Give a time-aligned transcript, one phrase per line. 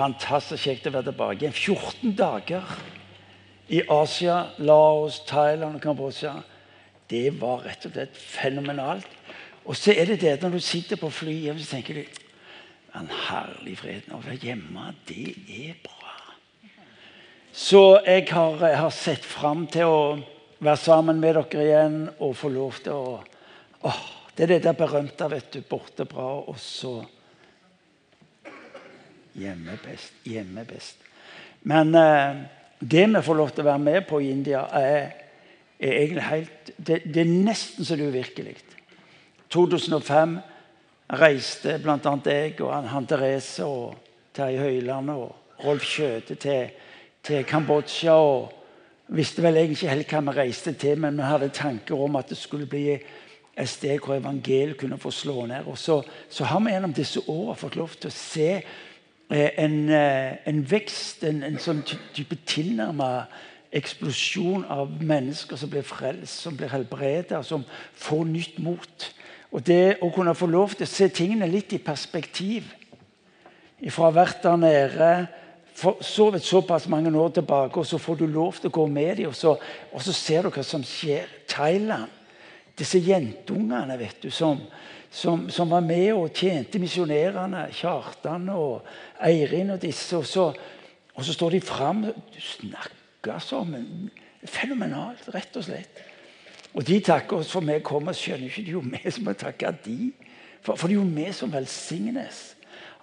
[0.00, 1.50] Fantastisk kjekt å være tilbake.
[1.52, 2.64] 14 dager
[3.68, 6.38] i Asia, Laos, Thailand og Kambodsja.
[7.10, 9.08] Det var rett og slett fenomenalt.
[9.68, 12.20] Og så er det det når du sitter på flyet så tenker du
[12.96, 14.88] en herlig fred å være hjemme.
[15.06, 16.16] Det er bra.
[17.52, 20.02] Så jeg har, jeg har sett fram til å
[20.62, 23.20] være sammen med dere igjen og få lov til å
[23.90, 24.02] åh,
[24.34, 25.60] Det er det der berømte, vet du.
[25.68, 27.02] Borte bra, og så
[29.38, 30.12] Hjemme best.
[30.26, 30.96] Hjemme best.
[31.62, 32.42] Men eh,
[32.80, 35.10] det vi får lov til å være med på i India, er,
[35.78, 38.56] er egentlig helt det, det, er nesten så det er uvirkelig.
[39.50, 40.38] 2005
[41.20, 42.14] reiste bl.a.
[42.24, 43.96] jeg og han Therese og
[44.34, 46.70] Terje Høiland og Rolf Kjøte til,
[47.26, 48.14] til Kambodsja.
[48.14, 48.52] og
[49.10, 52.30] visste vel egentlig ikke helt hva vi reiste til, men vi hadde tanker om at
[52.30, 55.66] det skulle bli et sted hvor evangeliet kunne få slå ned.
[55.66, 58.50] Og så, så har vi gjennom disse årene fått lov til å se
[59.30, 63.28] en, eh, en vekst, en, en, sånn type tilnærma
[63.70, 67.62] eksplosjon av mennesker som blir frelst, som blir helbredet, som
[67.94, 69.06] får nytt mot.
[69.54, 72.76] Og det å kunne få lov til å se tingene litt i perspektiv
[73.80, 75.06] Fra å ha vært der nede
[75.72, 78.86] for så vidt såpass mange år tilbake, og så får du lov til å gå
[78.86, 79.54] med dem, og så,
[79.92, 81.30] og så ser du hva som skjer.
[81.48, 82.10] Thailand.
[82.76, 84.60] Disse jentungene vet du, som,
[85.10, 88.86] som, som, var med og tjente misjonærene, Kjartan og
[89.26, 90.16] Eirin og disse.
[90.16, 90.46] Og så,
[91.14, 92.04] og så står de fram.
[92.06, 93.74] Du snakker som
[94.40, 95.98] Fenomenalt, rett og slett.
[96.72, 98.16] Og de takker oss for vi kommer.
[98.16, 99.98] Skjønner ikke det er jo vi som må takke de.
[100.62, 102.38] For, for det er jo vi som velsignes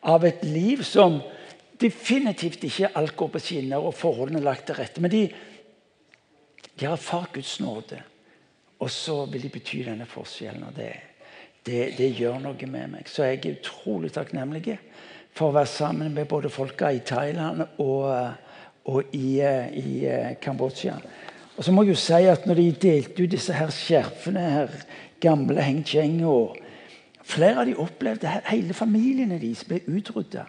[0.08, 1.20] av et liv som
[1.82, 5.04] definitivt ikke alt går på skinner og forholdene lagt til rette.
[5.04, 5.24] Men de,
[6.74, 8.00] de har erfart Guds nåde,
[8.80, 10.64] og så vil de bety denne forskjellen.
[10.70, 11.17] og det er
[11.68, 13.12] det, det, gjør noe med meg.
[13.12, 14.78] Så jeg er utrolig takknemlig
[15.36, 18.06] for å være sammen med både folka i Thailand og,
[18.90, 20.96] og i, i Kambodsja.
[21.58, 24.80] Og så må jeg jo si at når de delte ut disse her skjerfene, her,
[25.22, 26.58] gamle Heng Cheng og
[27.28, 30.46] Flere av de opplevde hele familiene deres ble utrydda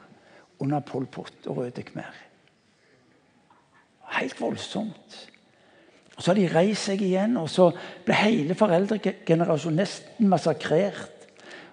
[0.62, 2.12] under Pol Pot og Røde Khmer.
[4.14, 5.16] Helt voldsomt.
[6.18, 7.68] Og Så har de reist seg igjen, og så
[8.04, 11.28] ble hele foreldregenerasjonen nesten massakrert.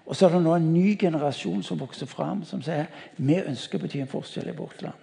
[0.06, 2.86] Og så er det nå en ny generasjon som vokser fram, som sier
[3.18, 5.02] vi ønsker å bety en forskjell i vårt land.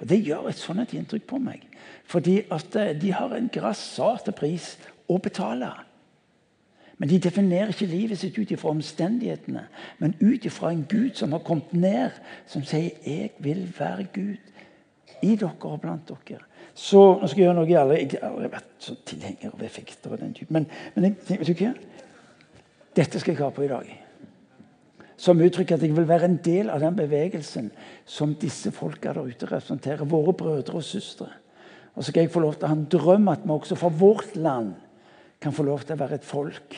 [0.00, 1.66] Og Det gjør et sånt inntrykk på meg.
[2.08, 5.68] Fordi at eh, de har en grassate pris å betale.
[6.96, 9.66] Men de definerer ikke livet sitt ut ifra omstendighetene,
[9.98, 12.16] men ut ifra en Gud som har kommet ned,
[12.46, 14.40] som sier 'Jeg vil være Gud
[15.22, 16.46] i dere og blant dere'.
[16.74, 20.12] Så nå skal jeg gjøre noe jeg Jeg har vært så tilhenger av effekter.
[20.12, 20.54] og den typen.
[20.54, 21.74] Men, men jeg, vet du hva?
[22.96, 23.92] Dette skal jeg ha på i dag.
[25.16, 27.70] Som uttrykker at jeg vil være en del av den bevegelsen
[28.04, 30.04] som disse folka der ute representerer.
[30.04, 31.28] Våre brødre og søstre.
[31.94, 33.92] Og så skal jeg få lov til å ha en drøm at vi også fra
[33.92, 34.72] vårt land
[35.40, 36.76] kan få lov til å være et folk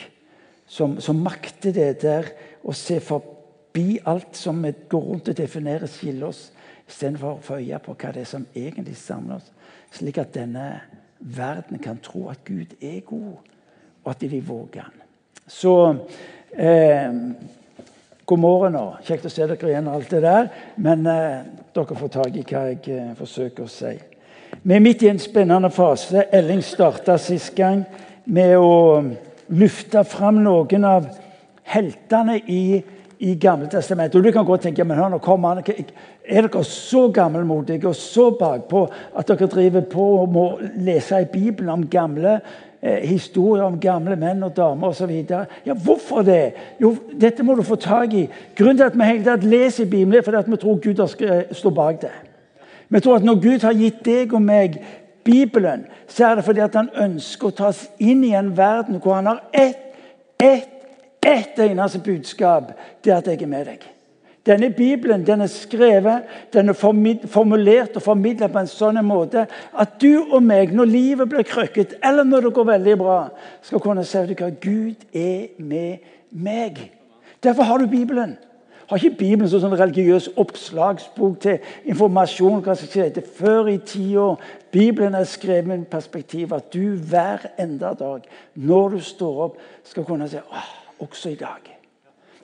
[0.67, 2.31] som, som makter det der
[2.65, 6.49] å se forbi alt som vi går rundt og definerer, skiller oss,
[6.87, 9.51] istedenfor å få øye på hva det er som egentlig samler oss
[9.95, 10.69] slik at denne
[11.19, 13.37] verden kan tro at Gud er god,
[14.03, 15.03] og at de vil våge han.
[15.47, 15.95] Så
[16.51, 17.13] eh,
[18.25, 18.75] God morgen.
[18.75, 20.49] og Kjekt å se dere igjen, alt det der.
[20.81, 23.93] Men eh, dere får tak i hva jeg eh, forsøker å si.
[24.65, 26.25] Vi er midt i en spennende fase.
[26.33, 27.83] Elling starta sist gang
[28.25, 29.03] med å
[29.53, 31.07] lufte fram noen av
[31.69, 32.81] heltene i
[33.19, 34.15] i Gamle testamentet.
[34.15, 35.63] Og du kan godt tenke men hør nå, kom an,
[36.25, 38.87] Er dere så gammelmodige og så bakpå
[39.17, 40.45] at dere driver på og må
[40.75, 42.39] lese i Bibelen om gamle
[42.81, 45.11] eh, historier om gamle menn og damer osv.?
[45.65, 46.53] Ja, hvorfor det?
[46.81, 48.27] Jo, dette må du få tak i.
[48.57, 51.51] Grunnen til at vi hele tatt leser i Bibelen, er fordi at vi tror Gud
[51.51, 52.13] står bak det.
[52.89, 54.79] Vi tror at når Gud har gitt deg og meg
[55.25, 58.99] Bibelen, så er det fordi at han ønsker å ta oss inn i en verden
[59.01, 59.81] hvor han har ett,
[60.37, 60.74] ett
[61.25, 62.71] ett eneste budskap.
[63.03, 63.85] Det er at jeg er med deg.
[64.45, 66.77] Denne Bibelen den er skrevet, den er
[67.27, 71.95] formulert og formidlet på en sånn måte at du og meg, når livet blir krøkket,
[72.05, 73.17] eller når det går veldig bra,
[73.65, 76.91] skal kunne si at Gud er med meg.
[77.41, 78.37] Derfor har du Bibelen.
[78.85, 81.57] Har ikke Bibelen som sånn religiøs oppslagsbok til
[81.89, 84.35] informasjon hva som skjedde før i tida.
[84.69, 90.05] Bibelen er skrevet med perspektiv at du hver enda dag, når du står opp, skal
[90.05, 91.75] kunne si åh, også i dag.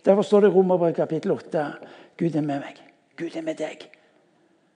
[0.06, 1.66] Derfor står det i Romerbrevet kapittel 8
[2.18, 2.78] Gud er med meg.
[3.18, 3.90] Gud er med deg.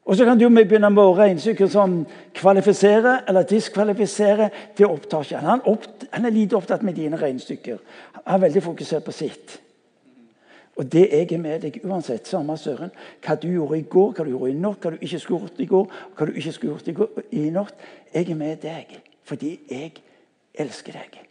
[0.06, 4.50] Og Så kan du begynne med å regnestykker som kvalifiserer eller diskvalifiserer.
[4.78, 5.62] Det opptar ikke han.
[6.12, 7.78] Han, er lite opptatt med dine regnestykker.
[8.26, 9.60] Han er veldig fokusert på sitt.
[10.78, 12.28] Og det jeg er med deg uansett.
[12.28, 12.92] Samme søren.
[13.26, 15.60] Hva du gjorde i går, hva du gjorde i natt, hva du ikke skulle gjort
[15.60, 17.86] i går, hva du ikke skulle gjort i, går, i natt.
[18.14, 20.04] Jeg er med deg fordi jeg
[20.54, 21.24] elsker deg.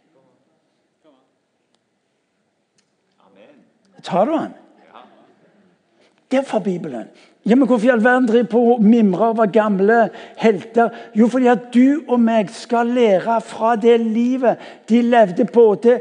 [4.05, 4.53] Tar du den?
[6.31, 7.09] Det er fra Bibelen.
[7.45, 10.89] Ja, men Hvorfor i all verden driver på og mimrer over gamle helter?
[11.15, 15.99] Jo, fordi at du og meg skal lære fra det livet de levde både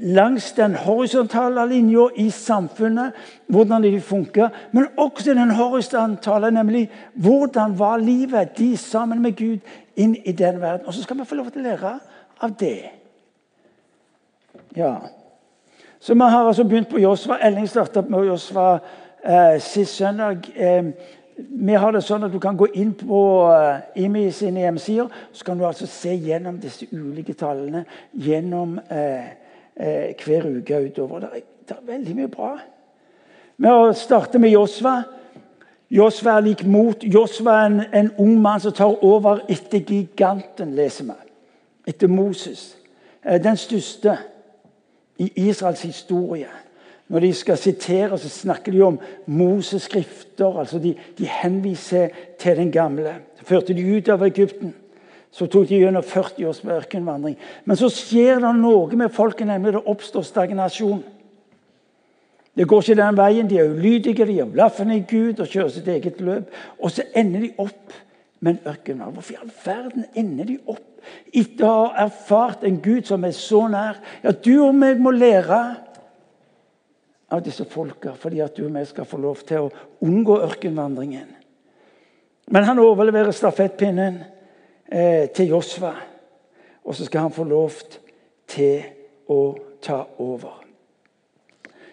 [0.00, 3.12] langs den horisontale linja i samfunnet,
[3.46, 9.58] hvordan de funka, men også den horisontale, nemlig hvordan var livet de sammen med Gud
[9.96, 10.86] inn i den verden.
[10.86, 11.94] Og så skal vi få lov til å lære
[12.40, 12.90] av det.
[14.76, 14.94] Ja.
[16.00, 17.36] Så vi har altså begynt på Josva.
[17.44, 18.78] Elling starta med Josva
[19.24, 20.48] eh, sist søndag.
[20.56, 20.84] Eh,
[21.48, 25.44] vi har det sånn at Du kan gå inn på uh, IMI sine hjemmesider så
[25.44, 29.30] kan du altså se gjennom disse ulike tallene gjennom eh,
[29.76, 31.20] eh, hver uke utover.
[31.24, 32.50] Det er, det er, veldig mye bra.
[33.60, 34.94] Vi starter med Josva.
[35.90, 37.04] Josva er lik mot.
[37.04, 41.32] Josva er en, en ung mann som tar over etter giganten, leser vi.
[41.88, 42.74] Etter Moses.
[43.24, 44.18] Eh, den største
[45.20, 46.48] i Israels historie.
[47.10, 50.58] Når de skal sitere, så snakker de om Moses' skrifter.
[50.58, 52.08] altså de, de henviser
[52.38, 53.14] til den gamle.
[53.38, 54.74] Så førte de ut av Egypten.
[55.30, 57.36] Så tok de gjennom 40 års ørkenvandring.
[57.64, 61.02] Men så skjer det noe med folket, nemlig det oppstår stagnasjon.
[62.56, 63.50] Det går ikke den veien.
[63.50, 66.50] De er ulydige, de er blaffen i Gud og kjører sitt eget løp.
[66.78, 67.94] Og så ender de opp
[68.40, 69.02] med en.
[69.12, 70.86] Hvorfor i all verden ender de opp
[71.32, 74.00] etter å ha erfart en Gud som er så nær?
[74.24, 75.60] Ja, du og meg må lære
[77.30, 79.72] av disse folka fordi at du og meg skal få lov til å
[80.06, 81.28] unngå ørkenvandringen.
[82.50, 84.22] Men han overleverer stafettpinnen
[84.90, 85.92] eh, til Josva.
[86.84, 87.76] Og så skal han få lov
[88.50, 88.82] til
[89.30, 89.54] å
[89.84, 90.64] ta over.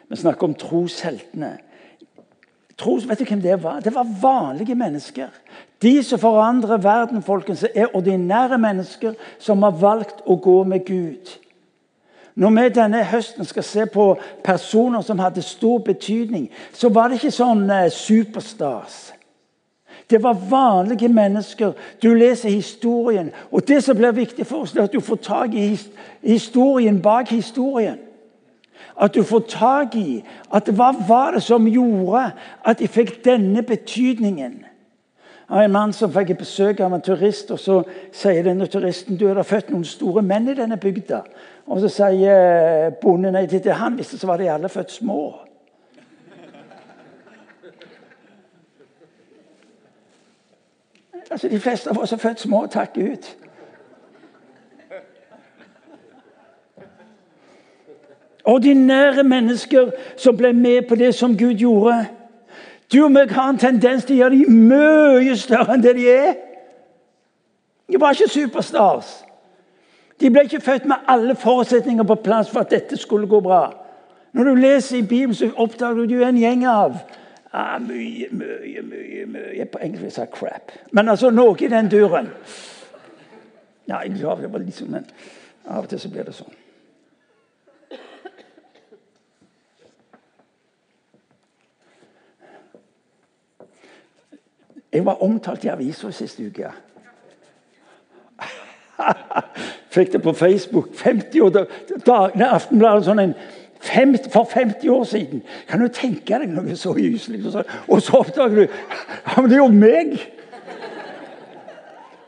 [0.07, 1.51] Vi snakker om trosheltene.
[2.77, 5.29] Tros, vet du hvem Det var Det var vanlige mennesker.
[5.81, 11.37] De som forandrer verden, folkens, er ordinære mennesker som har valgt å gå med Gud.
[12.37, 14.11] Når vi denne høsten skal se på
[14.43, 18.97] personer som hadde stor betydning, så var det ikke sånn eh, superstars.
[20.09, 21.73] Det var vanlige mennesker.
[22.03, 23.31] Du leser historien.
[23.51, 25.65] Og det som blir viktig for oss, er at du får tak i
[26.21, 27.97] historien bak historien.
[29.01, 32.31] At du får tak i at hva var det som gjorde
[32.65, 34.61] at de fikk denne betydningen.
[35.49, 37.77] Av en mann som fikk besøk av en turist, og så
[38.11, 41.21] sier denne turisten du er det født noen store menn i denne bygda.
[41.71, 45.21] Og så sier bonden nei, til det han visste, så var de alle født små.
[51.31, 53.31] Altså, De fleste av oss er født små, takk Gud.
[58.47, 62.05] Ordinære mennesker som ble med på det som Gud gjorde.
[62.93, 66.05] Du og meg har en tendens til å gjøre dem mye større enn det de
[66.11, 66.35] er.
[67.87, 69.09] De var ikke superstars.
[70.19, 73.69] De ble ikke født med alle forutsetninger på plass for at dette skulle gå bra.
[74.33, 76.99] Når du leser i Bibelen, så oppdager du at du er en gjeng av
[77.57, 80.71] Ah, mye, mye, mye mye På engelsk sa crap.
[80.91, 82.27] Men altså noe i den duren.
[83.87, 85.05] Ja, jeg er det liksom, men
[85.65, 86.51] av og til så blir det sånn.
[94.93, 96.71] Jeg var omtalt i avisa sist uke.
[99.93, 100.95] Fikk det på Facebook.
[100.95, 101.49] 50 år,
[102.05, 103.35] dagene Aftenbladet sånn en
[104.33, 105.43] for 50 år siden.
[105.69, 107.43] Kan du tenke deg noe så gyselig?
[107.87, 108.63] Og så oppdager du
[109.27, 110.17] ja, men det er jo meg!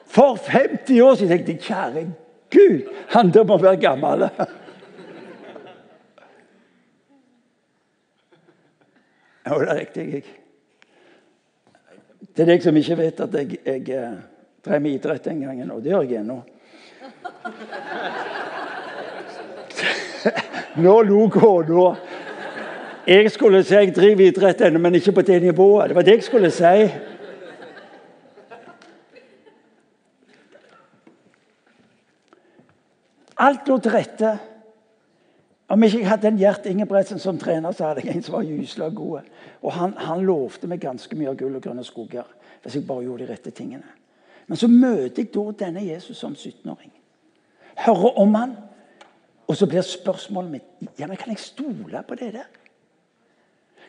[0.10, 2.08] For 50 år siden tenkte jeg kjære
[2.50, 4.30] Gud, han der må være gammel.
[9.50, 10.04] Det er riktig.
[10.14, 10.24] Jeg.
[12.36, 14.14] Det er deg som ikke vet at jeg, jeg eh,
[14.66, 16.40] drev med idrett den gangen, og det gjør jeg ennå.
[20.84, 21.96] Nå lo kona.
[23.10, 25.90] Jeg skulle si jeg driver idrett ennå, men ikke på det nivået.
[25.90, 26.90] Det var det jeg skulle si.
[33.40, 34.32] Alt lå til rette.
[35.80, 38.44] Om jeg ikke hadde en Gjert Ingebretsen som trener, så hadde jeg en som var
[38.44, 39.30] gysla god.
[39.64, 42.28] Og han, han lovte meg ganske mye av gull og grønne skoger
[42.60, 43.88] hvis jeg bare gjorde de rette tingene.
[44.52, 46.92] Men så møter jeg da denne Jesus som 17-åring.
[47.86, 48.58] Hører om han,
[49.48, 52.52] og så blir spørsmålet mitt ja, men kan jeg stole på det der.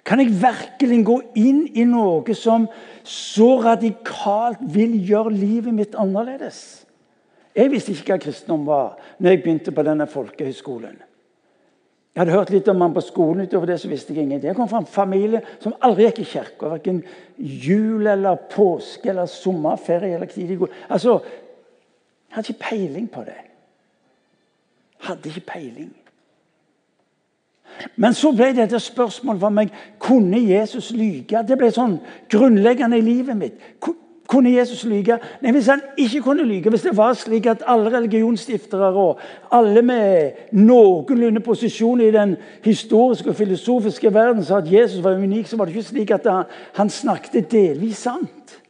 [0.07, 2.71] Kan jeg virkelig gå inn i noe som
[3.03, 6.85] så radikalt vil gjøre livet mitt annerledes?
[7.59, 11.01] Jeg visste ikke hva kristendom var når jeg begynte på denne folkehøyskolen.
[12.15, 13.47] Jeg hadde hørt litt om han på skolen.
[13.47, 14.49] utover det så visste Jeg ingenting.
[14.49, 16.69] Jeg kom fra en familie som aldri gikk i kirka.
[16.69, 17.05] Verken
[17.39, 20.15] jul eller påske eller sommerferie.
[20.15, 20.69] eller tidlig.
[20.89, 21.21] Altså,
[22.31, 23.41] Jeg hadde ikke peiling på det.
[24.99, 25.97] Hadde ikke peiling.
[27.97, 31.43] Men så ble dette spørsmålet for meg kunne Jesus lyge.
[31.49, 31.99] Det ble sånn
[32.31, 33.55] grunnleggende i livet mitt.
[34.31, 35.19] Kunne Jesus lyge?
[35.41, 39.19] Nei, Hvis han ikke kunne lyge, hvis det var slik at alle religionsstiftere og
[39.53, 45.47] alle med noenlunde posisjon i den historiske og filosofiske verden sa at Jesus var unik,
[45.47, 46.29] så var det ikke slik at
[46.75, 48.61] han, snakket delvis sant.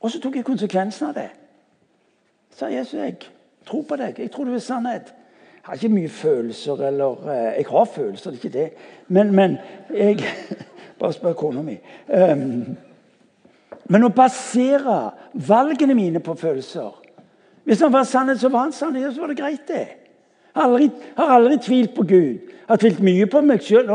[0.00, 1.28] Og så tok jeg konsekvensen av det.
[2.58, 3.14] Sa Jesus, jeg
[3.66, 4.18] tror på deg.
[4.18, 5.14] Jeg tror du er sannhet.
[5.54, 8.68] Jeg har ikke mye følelser, eller eh, Jeg har følelser, det er ikke det.
[9.08, 9.56] Men, men
[9.94, 10.24] jeg
[10.98, 11.76] Bare spør kona mi.
[12.08, 12.76] Um,
[13.88, 14.98] men å basere
[15.48, 16.90] valgene mine på følelser
[17.64, 19.86] Hvis han var sannhet, så var han sannhet, så var det greit, det.
[20.54, 22.48] Jeg har aldri, har aldri tvilt på Gud.
[22.48, 23.90] Jeg har tvilt mye på meg sjøl.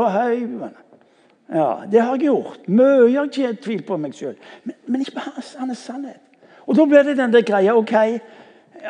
[1.50, 2.68] Ja, det har jeg gjort.
[2.70, 4.36] Mye har jeg tvilt på meg sjøl.
[4.62, 6.22] Men, men, ikke på hans, sannhet.
[6.64, 7.92] Og da blir det den der greia ok,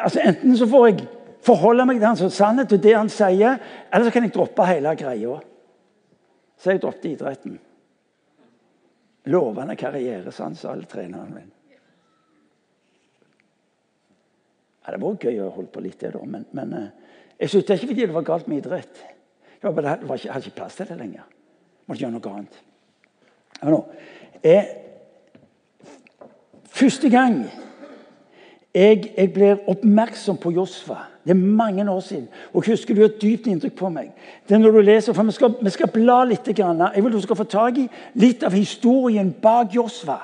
[0.04, 1.08] altså Enten så får jeg
[1.44, 3.56] forholde meg til hans sannhet og det han sier,
[3.88, 5.40] eller så kan jeg droppe hele greia.
[6.60, 7.58] Så jeg droppet idretten.
[9.24, 11.50] Lovende karriere, han, sa alle treneren min.
[14.84, 16.20] Ja, det var gøy å holde på litt, det, da.
[16.28, 16.90] Men, men eh,
[17.40, 19.00] jeg slutta ikke fordi det var galt med idrett.
[19.62, 21.24] Jeg hadde ikke plass til det lenger.
[21.24, 22.58] Jeg måtte gjøre noe annet.
[24.44, 24.64] Jeg,
[26.68, 27.38] første gang
[28.74, 32.28] jeg, jeg blir oppmerksom på Josfa Det er mange år siden.
[32.52, 34.10] og husker du et dypt inntrykk på meg.
[34.48, 36.46] Det er når du leser, for Vi skal, vi skal bla litt.
[36.46, 40.18] Jeg vil du skal få tak i litt av historien bak Josfa.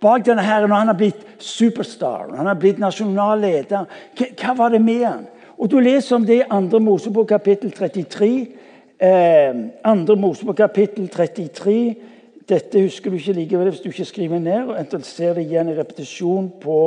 [0.00, 3.86] Bak denne herren, når han har blitt superstar, når han har blitt nasjonal leder.
[4.18, 5.26] Hva, hva, var det med han?
[5.58, 6.78] Og Du leser om det i 2.
[6.78, 8.48] Mosebok kapittel 33.
[9.00, 9.54] Eh,
[9.84, 10.14] 2.
[10.14, 11.94] Mosebok kapittel 33.
[12.48, 14.68] Dette husker du ikke likevel hvis du ikke skriver ned.
[14.68, 16.78] og Enten ser det igjen i repetisjon på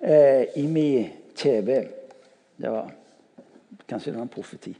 [0.00, 1.84] eh, min TV.
[2.56, 2.90] Det var
[3.88, 4.76] Kanskje det var en profeti.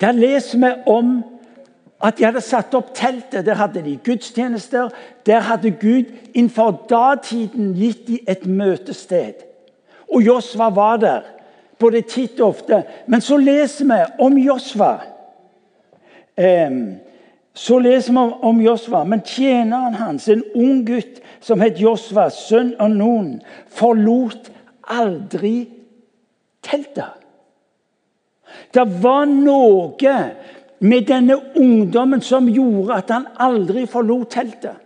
[0.00, 1.24] Der leser vi om
[2.02, 3.46] at de hadde satt opp teltet.
[3.46, 4.88] Der hadde de gudstjenester.
[5.26, 9.46] Der hadde Gud innenfor datiden gitt dem et møtested.
[10.12, 11.22] Og Josva var der,
[11.78, 12.82] både titt og ofte.
[13.06, 14.92] Men så leser vi om Josva.
[16.36, 16.96] Um,
[17.56, 22.74] så leser vi om Josva, men tjeneren hans, en ung gutt som het Josva, sønn
[22.82, 23.38] av Nun,
[23.72, 24.50] forlot
[24.92, 25.54] aldri
[26.60, 27.22] teltet.
[28.76, 30.16] Det var noe
[30.84, 34.82] med denne ungdommen som gjorde at han aldri forlot teltet.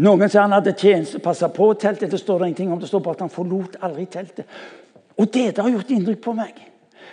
[0.00, 2.12] Noen sier han hadde tjeneste, passa på teltet.
[2.12, 2.80] Det står det ingenting om.
[2.80, 4.48] Det står bare at han forlot aldri teltet.
[5.20, 6.56] Og det har gjort inntrykk på meg.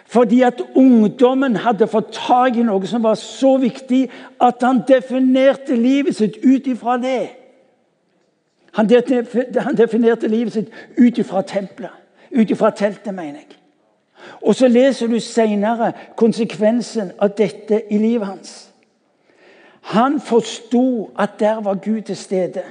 [0.07, 4.05] Fordi at ungdommen hadde fått tak i noe som var så viktig
[4.39, 7.27] at han definerte livet sitt ut ifra det.
[8.77, 11.91] Han definerte livet sitt ut ifra tempelet.
[12.31, 13.57] Ut ifra teltet, mener jeg.
[14.41, 18.55] Og så leser du senere konsekvensen av dette i livet hans.
[19.93, 22.63] Han forsto at der var Gud til stede.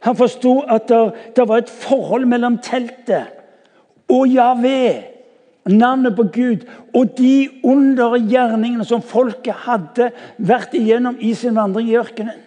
[0.00, 0.88] Han forsto at
[1.36, 3.26] det var et forhold mellom teltet
[4.08, 5.15] og Javé
[5.72, 11.98] navnet på Gud og de undergjerningene som folket hadde vært igjennom i sin vandring i
[11.98, 12.42] ørkenen.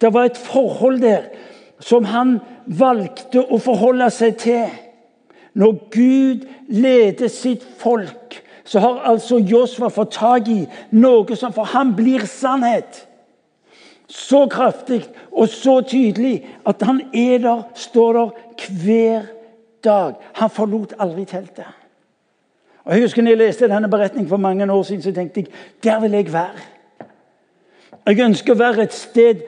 [0.00, 1.28] Det var et forhold der
[1.80, 4.66] som han valgte å forholde seg til.
[5.58, 10.60] Når Gud leder sitt folk, så har altså Josfa fått tak i
[10.90, 13.04] noe som for ham blir sannhet.
[14.08, 19.26] Så kraftig og så tydelig at han er der, står der hver
[19.84, 20.14] dag.
[20.40, 21.77] Han forlot aldri teltet.
[22.88, 25.48] Og Jeg husker når jeg leste denne beretningen for mange år siden, så tenkte jeg
[25.84, 26.60] der vil jeg være.
[28.06, 29.42] Jeg ønsker å være et sted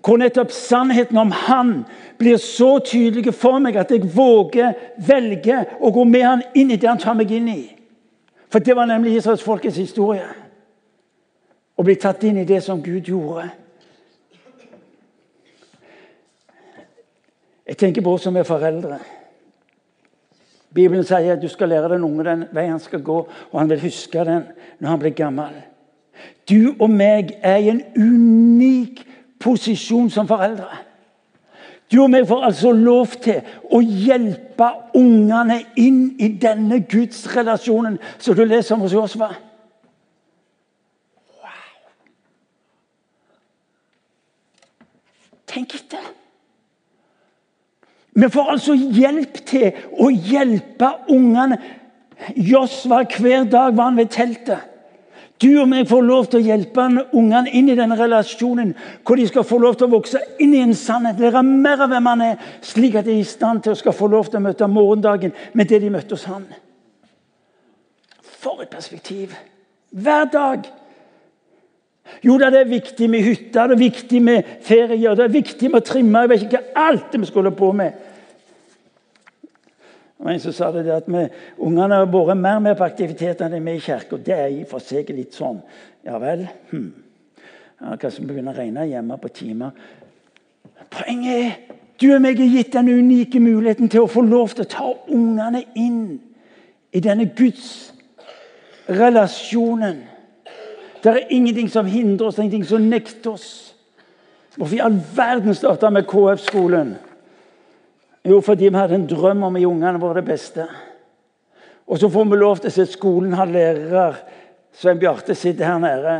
[0.00, 1.72] hvor nettopp sannheten om Han
[2.18, 4.72] blir så tydelig for meg at jeg våger
[5.04, 7.62] velge å gå med Han inn i det Han tar meg inn i.
[8.48, 10.24] For det var nemlig israelsfolkets historie.
[11.76, 13.50] Å bli tatt inn i det som Gud gjorde.
[17.68, 18.96] Jeg tenker på oss som er foreldre.
[20.74, 23.18] Bibelen sier at du skal lære den unge den veien han skal gå,
[23.50, 24.44] og han vil huske den
[24.80, 25.54] når han blir gammel.
[26.48, 29.04] Du og meg er i en unik
[29.40, 30.84] posisjon som foreldre.
[31.92, 33.40] Du og meg får altså lov til
[33.72, 39.30] å hjelpe ungene inn i denne gudsrelasjonen som du leser om hos Josva.
[41.40, 41.88] Wow!
[45.48, 46.17] Tenk etter.
[48.18, 51.58] Vi får altså hjelp til å hjelpe ungene
[52.34, 54.64] Josva hver dag var han ved teltet.
[55.38, 58.72] Du og meg får lov til å hjelpe ungene inn i denne relasjonen,
[59.06, 61.92] hvor de skal få lov til å vokse inn i en sannhet, lære mer av
[61.92, 64.40] hvem han er, slik at de er i stand til å skal få lov til
[64.40, 66.48] å møte morgendagen med det de møtte hos han.
[68.42, 69.36] For et perspektiv!
[69.94, 70.66] Hver dag.
[72.24, 75.70] Jo da, det er viktig med hytta, det er viktig med ferie, det er viktig
[75.70, 76.24] med å trimme.
[76.24, 78.07] Jeg vet ikke hva alt det vi skal holde på med.
[80.18, 81.26] Og En som sa det at vi,
[81.62, 84.16] ungene har vært mer med på aktivitet enn vi i kirka.
[84.16, 85.60] Det er i for seg litt sånn.
[86.06, 86.46] Ja vel.
[86.72, 86.88] Hm.
[87.80, 89.70] Ja, Kanskje vi begynner å regne hjemme på timer.
[90.90, 94.66] Poenget er du og meg er gitt den unike muligheten til å få lov til
[94.66, 96.18] å ta ungene inn
[96.94, 97.92] i denne Guds
[98.88, 100.04] relasjonen.
[101.02, 103.48] Det er ingenting som hindrer oss, ingenting som nekter oss.
[104.56, 106.96] Hvorfor i all verden starta med KF-skolen?
[108.28, 110.66] Jo, fordi vi hadde en drøm om å gi ungene våre det beste.
[111.88, 114.18] Og så får vi lov til å se skolen har lærer.
[114.76, 116.16] Svein Bjarte sitter her nede.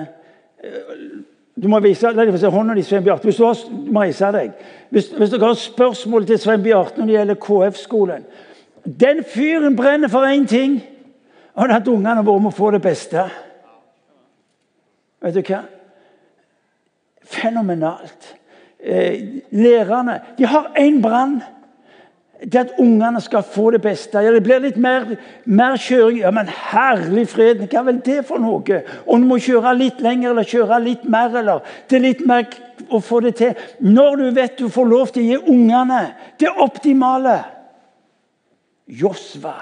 [1.58, 3.28] Du må vise la se hånda di, Svein Bjarte.
[3.28, 4.54] Hvis du, har, deg.
[4.90, 8.24] Hvis, hvis dere har spørsmål til Svein Bjarte når det gjelder KF-skolen
[8.84, 10.78] Den fyren brenner for én ting,
[11.54, 13.26] og det er at ungene våre må få det beste.
[15.20, 15.60] Vet du hva?
[17.28, 18.32] Fenomenalt.
[18.78, 21.40] Eh, lærerne de har én brann
[22.42, 24.18] det at ungene skal få det beste.
[24.18, 26.18] Ja, Det blir litt mer, mer, kjøring.
[26.18, 28.82] Ja, Men herlig fred, hva er vel det for noe?
[29.06, 32.46] Om du må kjøre litt lenger eller kjøre litt mer, eller det er litt mer
[32.90, 33.54] å få det til.
[33.80, 36.02] Når du vet du får lov til å gi ungene
[36.38, 37.40] det optimale
[38.88, 39.56] Josva.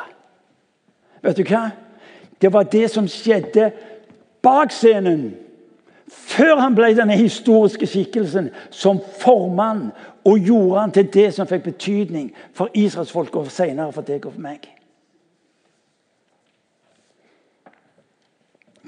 [1.23, 1.71] Vet du hva?
[2.39, 3.73] Det var det som skjedde
[4.45, 5.33] bak scenen.
[6.07, 9.89] Før han ble denne historiske skikkelsen som formann
[10.27, 14.27] og gjorde han til det som fikk betydning for Israels folk og senere for deg
[14.27, 14.69] og for meg.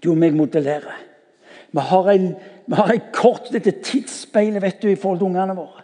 [0.07, 1.03] Og meg modellerer.
[1.75, 2.31] Vi har en,
[2.67, 5.83] vi har en kort dette tidsspeilet vet du, i forhold til ungene våre.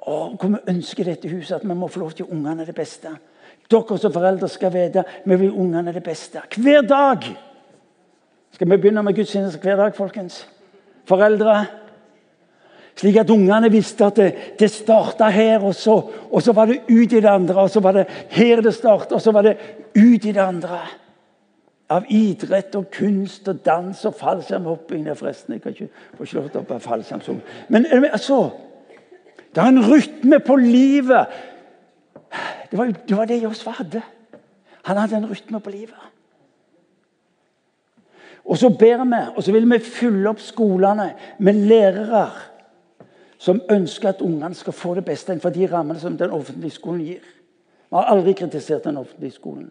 [0.00, 2.64] Å, hvor vi ønsker dette huset, at vi må få lov til å gi ungene
[2.64, 3.12] det beste.
[3.70, 6.46] Dere som foreldre skal vite vi vil ungene det beste.
[6.56, 7.26] Hver dag!
[8.60, 10.42] Skal vi begynne med gudstjeneste hver dag, folkens?
[11.08, 11.54] Foreldre,
[12.92, 14.26] slik at ungene visste at det,
[14.60, 15.94] det starta her, og så,
[16.28, 17.56] og så, var det ut i det andre.
[17.62, 19.54] Og så var det her det starta, og så var det
[19.96, 20.82] ut i det andre.
[21.88, 25.08] Av idrett og kunst og dans og fallskjermhopping.
[25.16, 27.40] Forresten, jeg kan ikke få slått opp av fallskjermsung.
[27.72, 28.50] Men altså
[29.54, 31.26] Det er en rytme på livet.
[32.70, 34.02] Det var, det var det Josfa hadde.
[34.84, 36.10] Han hadde en rytme på livet.
[38.50, 42.24] Og så ber vi, og så vil vi fylle opp skolene med lærere
[43.40, 47.04] som ønsker at ungene skal få det beste innenfor de rammene som den offentlige skolen
[47.06, 47.22] gir.
[47.90, 49.70] Vi har aldri kritisert den offentlige skolen,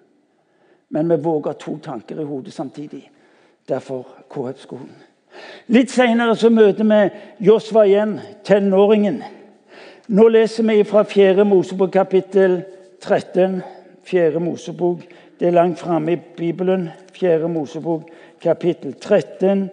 [0.89, 3.03] men vi våger to tanker i hodet samtidig.
[3.69, 4.95] Derfor KF-skolen.
[5.67, 9.21] Litt senere så møter vi Josva igjen, tenåringen.
[10.07, 11.45] Nå leser vi fra 4.
[11.45, 12.63] Mosebok kapittel
[13.01, 13.61] 13.
[14.03, 14.39] 4.
[14.39, 14.99] Mosebok,
[15.39, 16.89] Det er langt framme i Bibelen.
[17.13, 17.47] 4.
[17.47, 18.09] Mosebok
[18.41, 19.69] kapittel 13.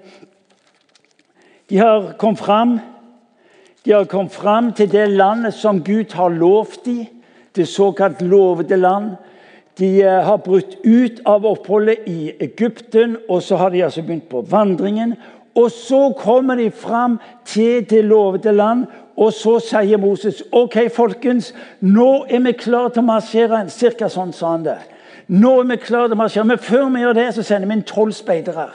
[1.71, 2.79] De har kommet fram
[3.87, 7.07] de har kommet fram til det landet som Gud har lovt dem,
[7.57, 9.13] det såkalt lovede land.
[9.79, 14.29] De eh, har brutt ut av oppholdet i Egypten, og så har de altså begynt
[14.29, 15.15] på vandringen.
[15.55, 18.85] Og så kommer de fram til det lovede land,
[19.17, 23.63] og så sier Moses OK, folkens, nå er vi klare til å marsjere.
[23.71, 24.81] Cirka sånn sa han det.
[25.29, 27.75] Nå er vi klare til å marsjere, Men før vi gjør det, så sender vi
[27.75, 28.69] inn tolv speidere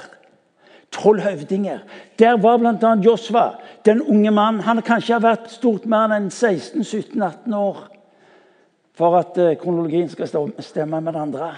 [0.91, 1.79] tolv høvdinger.
[2.19, 2.95] Der var bl.a.
[3.05, 3.49] Josva,
[3.85, 4.61] den unge mannen.
[4.61, 7.85] Han kanskje har vært stort mer enn 16-17-18 år
[8.97, 11.51] for at eh, kronologien skal stemme med det andre.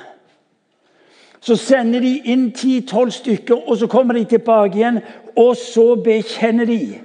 [1.44, 5.02] Så sender de inn 10-12 stykker, og så kommer de tilbake igjen.
[5.36, 7.02] Og så bekjenner de.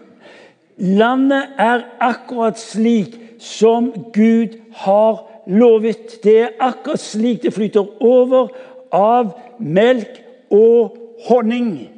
[0.78, 6.18] Landet er akkurat slik som Gud har lovet.
[6.22, 8.48] Det er akkurat slik det flyter over
[8.94, 10.20] av melk
[10.54, 10.96] og
[11.28, 11.88] honning.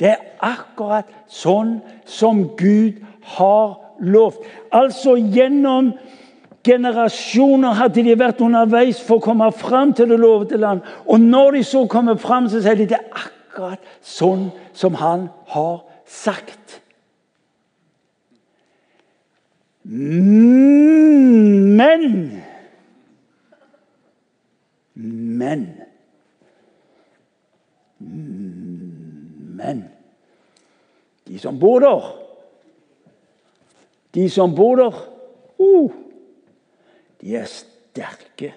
[0.00, 3.02] Det er akkurat sånn som Gud
[3.36, 4.46] har lovt.
[4.72, 5.92] Altså gjennom
[6.64, 10.80] generasjoner hadde de vært underveis for å komme fram til det lovede land.
[11.08, 15.28] Og når de så kommer fram, så sier de det er akkurat sånn som han
[15.52, 16.80] har sagt.
[21.80, 22.04] Men
[25.00, 25.66] Men.
[29.60, 29.84] Men.
[31.28, 32.08] De som bor der.
[34.14, 34.96] De som bor der,
[35.58, 35.92] uh,
[37.20, 38.54] de er sterke.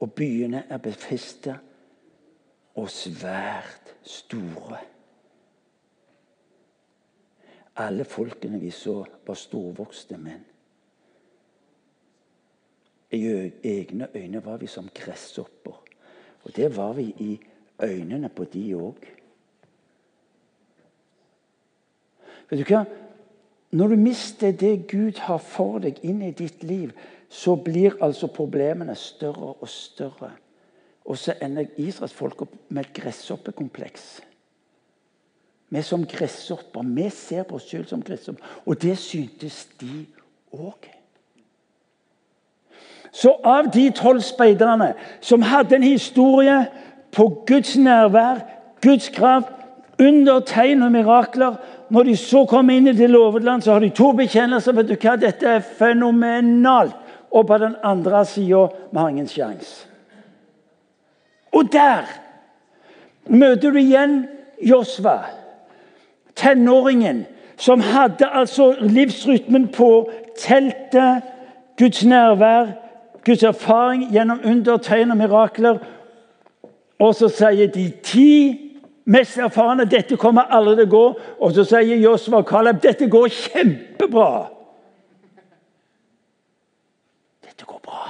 [0.00, 1.58] Og byene er befesta
[2.80, 4.78] og svært store.
[7.76, 10.49] Alle folkene vi så, var storvokste menn.
[13.10, 15.82] I egne øyne var vi som gresshopper.
[16.42, 17.40] Og det var vi i
[17.82, 19.06] øynene på de òg.
[22.50, 22.84] Vet du hva?
[23.70, 26.90] Når du mister det Gud har for deg inn i ditt liv,
[27.30, 30.32] så blir altså problemene større og større.
[31.04, 34.20] Og så ender Israels folk opp med et gresshoppekompleks.
[35.70, 36.82] Vi som gresshopper.
[36.82, 38.42] Vi ser på oss selv som gresshopper.
[38.66, 40.06] Og det syntes de
[40.52, 40.90] òg.
[43.12, 46.66] Så av de tolv speiderne som hadde en historie
[47.12, 48.44] på Guds nærvær,
[48.82, 49.52] Guds kraft,
[50.00, 51.56] under tegn og mirakler
[51.90, 54.72] Når de så kommer inn i det lovede land, så har de to bekjennelser.
[54.72, 56.94] vet du hva, Dette er fenomenalt.
[57.30, 59.86] Og på den andre sida vi har ingen sjanse.
[61.52, 62.06] Og der
[63.26, 64.28] møter du igjen
[64.62, 65.18] Josva,
[66.36, 71.22] tenåringen, som hadde altså livsrytmen på teltet,
[71.78, 72.66] Guds nærvær,
[73.30, 75.78] Guds erfaring gjennom undertegn og mirakler.
[76.98, 78.30] Og så sier de ti
[79.06, 81.02] mest erfarne dette kommer aldri til å gå.
[81.38, 84.32] Og så sier Josva og Caleb dette går kjempebra.
[87.46, 88.08] Dette går bra.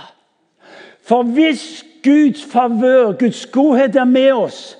[1.05, 4.79] For hvis Guds favør, Guds godhet er med oss,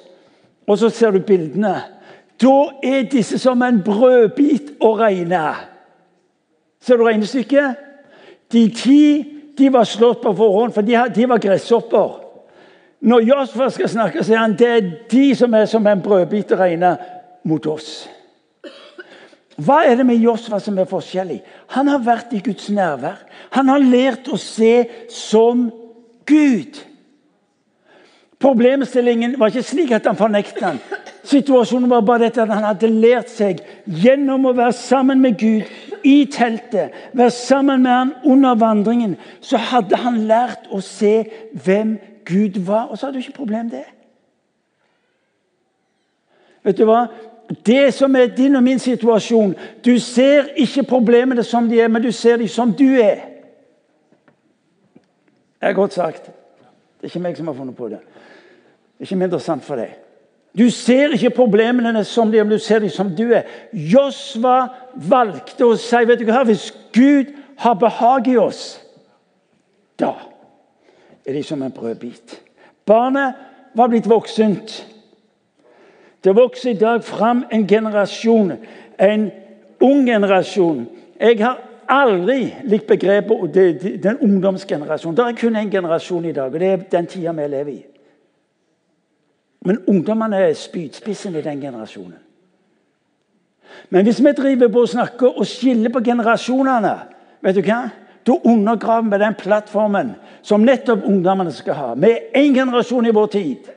[0.65, 1.75] og så ser du bildene
[2.41, 5.43] Da er disse som en brødbit å regne.
[6.81, 7.77] Ser du regnestykket?
[8.53, 9.01] De ti
[9.61, 12.19] de var slått på forhånd, for de, de var gresshopper.
[13.01, 16.61] Når Josfa skal snakke, sier han det er de som er som en brødbit å
[16.61, 16.95] regne
[17.49, 18.09] mot oss.
[19.61, 21.41] Hva er det med Josfa som er forskjellig?
[21.77, 23.19] Han har vært i Guds nærvær.
[23.57, 25.69] Han har lært å se som
[26.29, 26.81] Gud.
[28.41, 30.81] Problemstillingen var ikke slik at han fornektet den.
[31.29, 35.69] Situasjonen var bare dette at han hadde lært seg gjennom å være sammen med Gud
[36.05, 41.25] i teltet, være sammen med han under vandringen, så hadde han lært å se
[41.65, 42.89] hvem Gud var.
[42.91, 43.85] Og så hadde du ikke problem det.
[46.65, 47.07] Vet du hva?
[47.67, 52.03] Det som er din og min situasjon Du ser ikke problemene som de er, men
[52.03, 53.27] du ser dem som du er.
[55.61, 56.27] Det er godt sagt.
[56.27, 57.99] Det er ikke meg som har funnet på det.
[57.99, 59.97] Det er ikke mindre sant for deg.
[60.59, 63.47] Du ser ikke problemene som de men du ser dem som du er.
[63.73, 68.81] Josva valgte å si vet du hva, hvis Gud har behag i oss,
[70.01, 70.15] da
[71.27, 72.41] er de som en brødbit.
[72.87, 73.35] Barnet
[73.75, 74.87] var blitt voksent.
[76.25, 78.53] Det vokser i dag fram en generasjon,
[78.99, 79.31] en
[79.81, 80.89] ung generasjon.
[81.21, 83.55] Jeg har aldri likt begrepet
[84.03, 85.17] den ungdomsgenerasjonen.
[85.17, 87.90] Det er kun én generasjon i dag, og det er den tida vi lever i.
[89.65, 92.19] Men ungdommene er spydspissen i den generasjonen.
[93.91, 96.95] Men hvis vi driver på og snakker og skiller på generasjonene,
[97.43, 97.83] vet du hva?
[98.27, 100.11] da undergraver vi den plattformen
[100.43, 101.95] som nettopp ungdommene skal ha.
[101.97, 103.71] Vi er én generasjon i vår tid.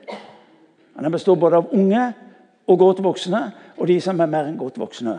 [1.00, 2.12] Den består både av unge
[2.68, 3.40] og godt voksne,
[3.76, 5.16] og de som er mer enn godt voksne.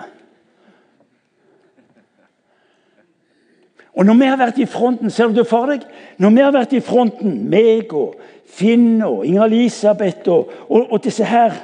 [3.95, 5.85] Og når vi har vært i fronten, ser du det for deg?
[6.19, 8.17] Når vi har vært i fronten, meg og
[8.55, 11.55] Finn og Inger-Elisabeth og, og, og, disse her,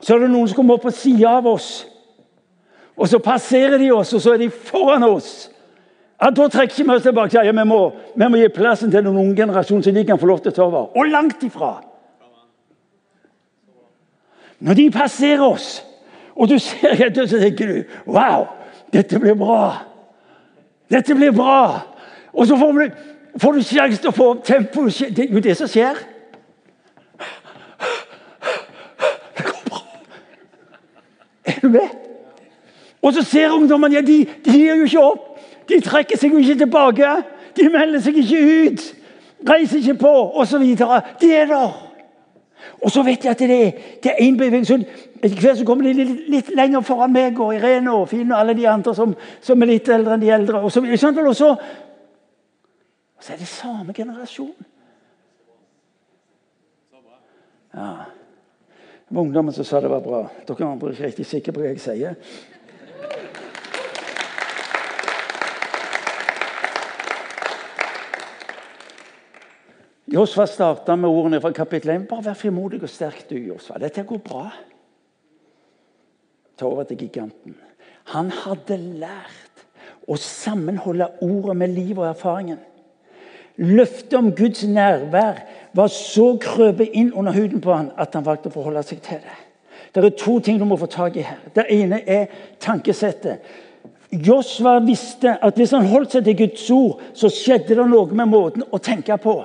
[0.00, 1.86] så er det noen som kommer opp på sida av oss.
[2.98, 5.48] Og så passerer de oss, og så er de foran oss.
[6.18, 7.42] Ja, Da trekker vi oss tilbake.
[7.42, 7.80] Ja, vi, må,
[8.14, 10.56] vi må gi plassen til den unge generasjonen, så de kan få lov til å
[10.56, 10.88] ta over.
[10.98, 11.76] Og langt ifra!
[14.58, 15.84] Når de passerer oss,
[16.34, 18.48] og du ser etter, så tenker du Wow,
[18.94, 19.87] dette blir bra.
[20.90, 21.80] Dette blir bra!
[22.32, 22.90] Og så får du,
[23.38, 25.02] får du sjanse til å få opp tempoet.
[25.16, 25.98] Det er jo det som skjer.
[29.36, 29.80] Det går bra.
[31.44, 31.96] Er du med?
[33.02, 35.26] Og så ser ungdommene ja, de, de gir jo ikke opp.
[35.68, 37.10] De trekker seg jo ikke tilbake.
[37.56, 38.86] De melder seg ikke ut.
[39.48, 40.64] Reiser ikke på, osv.
[41.20, 41.76] De er der.
[42.82, 43.58] Og så vet jeg at det,
[44.02, 44.80] det er én bevegelse.
[45.18, 48.38] Etter hvert så kommer de litt, litt, lenger foran meg og Irene og Finn og
[48.38, 50.60] alle de andre som, som er litt eldre enn de eldre.
[50.62, 50.98] Og så, og
[51.34, 51.48] så,
[53.18, 54.54] og så er det samme generasjon.
[57.74, 57.90] Ja.
[59.08, 60.22] Det var ungdommen som sa det var bra.
[60.46, 62.16] Dere andre er ikke riktig sikre på hva jeg sier.
[70.08, 72.06] Josfa starta med ordene fra kapittel 1.
[72.08, 73.76] Bare vær frimodig og sterk, du, Josfa.
[73.80, 74.46] Dette går bra.
[76.58, 77.56] Ta over til giganten.
[78.14, 79.66] Han hadde lært
[80.08, 82.58] å sammenholde ordet med livet og erfaringen.
[83.58, 85.42] Løftet om Guds nærvær
[85.74, 89.20] var så krøpet inn under huden på han at han valgte å forholde seg til
[89.22, 89.38] det.
[89.94, 91.40] Det er to ting du må få tak i her.
[91.54, 92.28] Det ene er
[92.62, 93.42] tankesettet.
[94.12, 98.30] Josva visste at hvis han holdt seg til Guds ord, så skjedde det noe med
[98.30, 99.40] måten å tenke på.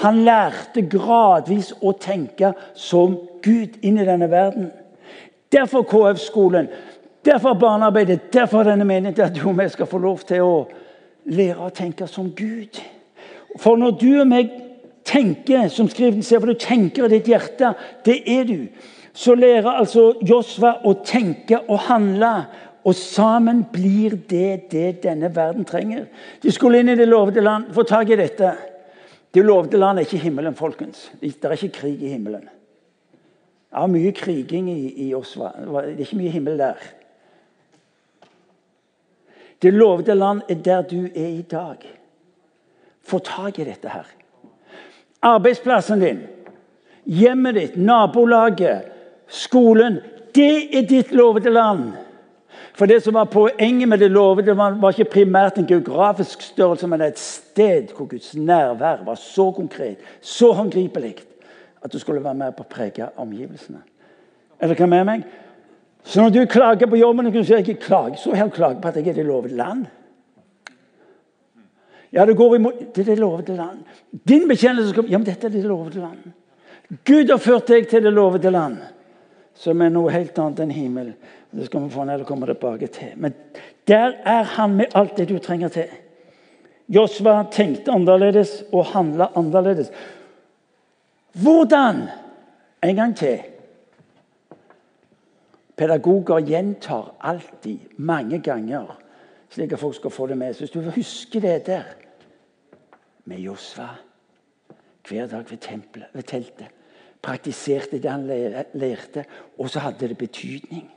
[0.00, 4.70] Han lærte gradvis å tenke som Gud inn i denne verden.
[5.52, 6.68] Derfor KF-skolen,
[7.24, 10.54] derfor barnearbeidet, derfor denne menigheten at du og jeg skal få lov til å
[11.30, 12.78] lære å tenke som Gud.
[13.58, 14.52] For når du og meg
[15.04, 17.74] tenker, som Skriften sier, for du tenker i ditt hjerte,
[18.06, 18.68] det er du,
[19.12, 22.34] så lærer altså Josva å tenke og handle.
[22.86, 26.06] Og sammen blir det det denne verden trenger.
[26.40, 27.68] De skulle inn i det lovede land.
[27.76, 28.54] Få tak i dette.
[29.34, 31.10] Det lovede land er ikke himmelen, folkens.
[31.20, 32.48] Det er ikke krig i himmelen.
[33.70, 35.52] Er mye kriging i, i Osva.
[35.54, 36.80] Det er ikke mye himmel der.
[39.62, 41.86] Det lovede land er der du er i dag.
[43.02, 44.06] Få tak i dette her.
[45.22, 46.20] Arbeidsplassen din,
[47.04, 48.88] hjemmet ditt, nabolaget,
[49.28, 50.00] skolen.
[50.34, 51.92] Det er ditt lovede land.
[52.74, 57.00] For det som var Poenget med det lovede var ikke primært en geografisk størrelse, men
[57.00, 61.16] et sted hvor Guds nærvær var så konkret, så håndgripelig,
[61.84, 63.80] at du skulle være med på å prege omgivelsene.
[64.60, 65.24] Er dere med meg?
[66.04, 68.96] Så når du klager på jobben du si, ikke klager, så jeg klager på at
[68.96, 69.86] jeg er det lovede land.
[72.12, 73.84] Ja, det går imot Det er det lovede land.
[74.28, 76.32] Din bekjennelse skal Ja, men dette er det lovede land.
[77.06, 78.80] Gud har ført deg til det lovede land,
[79.54, 81.12] som er noe helt annet enn himmel.
[81.50, 83.12] Det skal vi få ned og komme tilbake til.
[83.16, 83.34] Men
[83.86, 85.86] der er han med alt det du trenger til.
[86.90, 89.92] Josva tenkte annerledes og handla annerledes.
[91.32, 92.08] Hvordan?
[92.84, 93.40] En gang til.
[95.76, 98.98] Pedagoger gjentar alltid, mange ganger,
[99.48, 100.66] slik at folk skal få det med seg.
[100.66, 101.88] Hvis du husker det der
[103.24, 103.88] med Josva
[105.08, 106.76] hver dag ved, tempelet, ved teltet
[107.22, 108.24] Praktiserte det han
[108.72, 109.24] lærte,
[109.58, 110.90] og så hadde det betydning.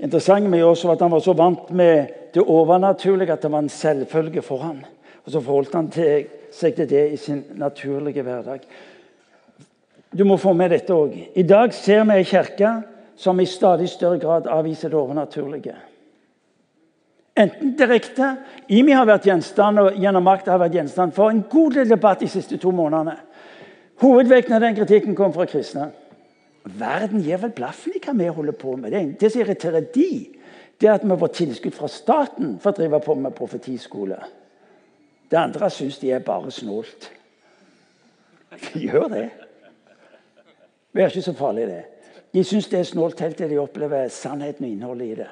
[0.00, 3.68] interessant med Josva at han var så vant med det overnaturlige at det var en
[3.68, 4.84] selvfølge for ham.
[5.24, 8.64] Og så forholdt han til, seg til det i sin naturlige hverdag.
[10.10, 11.14] Du må få med dette òg.
[11.38, 12.72] I dag ser vi ei kirke
[13.20, 15.76] som i stadig større grad avviser det overnaturlige.
[17.38, 18.34] Enten direkte
[18.68, 22.24] IMI har vært gjenstand og gjennom makt har vært gjenstand for en god del debatt
[22.24, 23.16] de siste to månedene.
[24.00, 25.90] Hovedvekten av den kritikken kom fra kristne.
[26.64, 28.92] Verden gir vel blaffen i hva vi holder på med.
[28.92, 30.10] Det, det som irriterer de,
[30.80, 34.18] det er at vi får tilskudd fra staten for å drive på med profetiskole.
[35.30, 37.10] Det andre syns de er bare snålt.
[38.50, 39.28] De gjør det.
[40.90, 41.84] Det er ikke så farlig, det.
[42.34, 45.28] De syns det er snålt helt til de opplever sannheten og innholdet i det.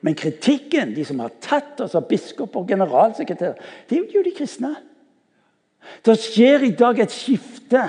[0.00, 3.56] Men kritikken, de som har tatt altså biskop og generalsekretær,
[3.88, 4.74] det er jo de kristne.
[6.04, 7.84] Det skjer i dag et skifte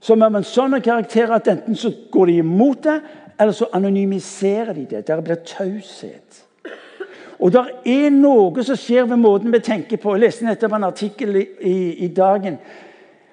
[0.00, 2.96] som er av en sånn karakter at enten så går de imot det,
[3.36, 5.06] eller så anonymiserer de det.
[5.08, 6.45] Der blir taushet.
[7.38, 10.14] Og det er noe som skjer ved måten vi tenker på.
[10.14, 12.56] Jeg leste nettopp en artikkel i, i, Dagen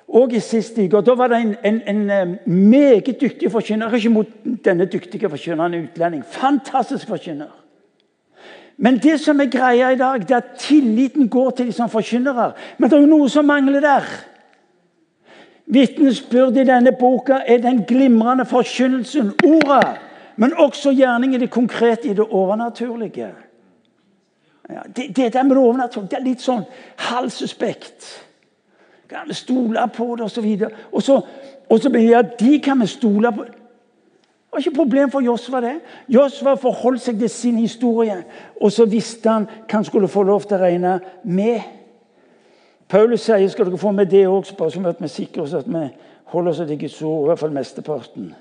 [0.08, 0.98] og i siste uke.
[0.98, 3.96] og Da var det en, en, en eh, meget dyktig forkynner.
[3.96, 4.34] Ikke mot
[4.66, 6.26] denne dyktige forkynneren, en utlending.
[6.28, 7.52] Fantastisk forkynner.
[8.78, 11.90] Men det som er greia i dag, det er at tilliten går til de som
[11.90, 12.52] forkynnere.
[12.78, 14.08] Men det er jo noe som mangler der.
[15.74, 19.96] Vitnesbyrd i denne boka er den glimrende forkynnelsen, ordet,
[20.36, 23.32] men også gjerning i det konkrete, i det overnaturlige.
[24.70, 26.64] Ja, det, det, der med det det er litt sånn
[27.10, 28.06] halvsuspekt.
[29.10, 30.48] Kan vi stole på det, osv.
[30.92, 31.20] Og så,
[31.70, 33.44] og så ja, de kan vi stole på.
[33.44, 35.62] Det var ikke problem for Josva.
[35.62, 35.80] det.
[36.08, 38.24] Josva forholdt seg til sin historie,
[38.62, 41.62] og så visste han hva han skulle få lov til å regne med.
[42.88, 45.88] Paulus sier skal dere få med det òg, bare så vi sikre oss at vi
[46.26, 48.34] holder oss til Guds ord, i hvert fall mesteparten.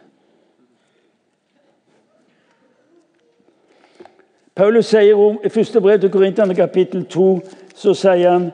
[4.54, 7.40] Paulus sier i første brev til Korinterne, kapittel 2,
[7.74, 8.50] så sier han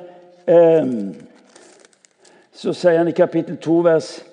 [0.47, 1.15] eh,
[2.53, 4.25] Så sier han i kapittel 2, vers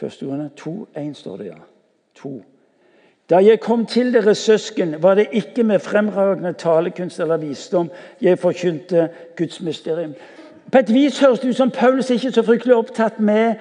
[0.00, 1.58] Første gang 2.1 står det, ja.
[2.14, 2.42] 2.
[3.30, 7.90] Da jeg kom til dere søsken, var det ikke med fremragende talekunst eller visdom
[8.20, 10.14] jeg forkynte Guds mysterium.
[10.72, 13.54] På et vis høres det ut som Paulus ikke er så fryktelig opptatt med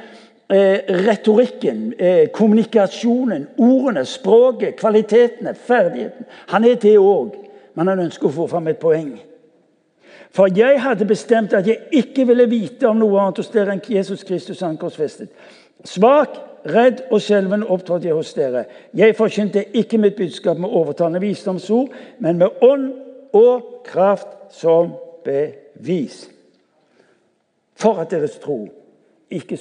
[0.49, 6.25] eh, retorikken, eh, kommunikasjonen, ordene, språket, kvalitetene, ferdigheten.
[6.47, 7.35] Han er det òg,
[7.75, 9.19] men han ønsker å få fram et poeng.
[10.31, 13.81] For jeg hadde bestemt at jeg ikke ville vite om noe annet hos dere enn
[13.81, 15.31] Jesus Kristus han korsfestet.
[15.85, 16.37] Svak,
[16.69, 18.65] redd og skjelven opptrådte jeg hos dere.
[18.93, 22.91] Jeg forkynte ikke mitt budskap med overtalende visdomsord, men med ånd
[23.33, 24.93] og kraft som
[25.25, 26.27] bevis.
[27.79, 28.67] For at deres tro
[29.31, 29.57] ikke,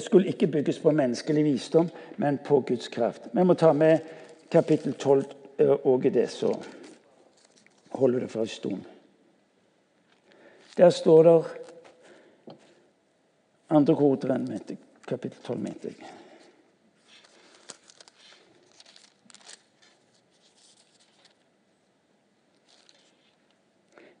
[0.00, 3.28] skulle ikke bygges på menneskelig visdom, men på Guds kraft.
[3.32, 3.98] Vi må ta med
[4.50, 5.24] kapittel 12
[5.84, 6.54] òg i det, så
[7.94, 8.82] holder det for en stund.
[10.76, 11.44] Der står det
[13.70, 14.60] andre Korinteren,
[15.08, 16.12] kapittel 12, mente jeg.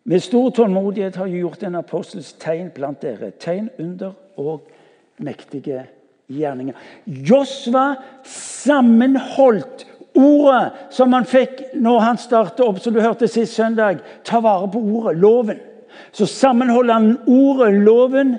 [0.06, 3.30] Med stor tålmodighet har jeg gjort en apostels tegn blant dere.
[3.40, 4.66] Tegn under og
[5.18, 5.84] mektige
[6.28, 6.74] gjerninger.
[7.06, 14.02] Josva sammenholdt ordet som han fikk når han startet opp, som du hørte sist søndag.
[14.24, 15.62] Ta vare på ordet, loven.
[16.12, 18.36] Så sammenholder han ordet, loven,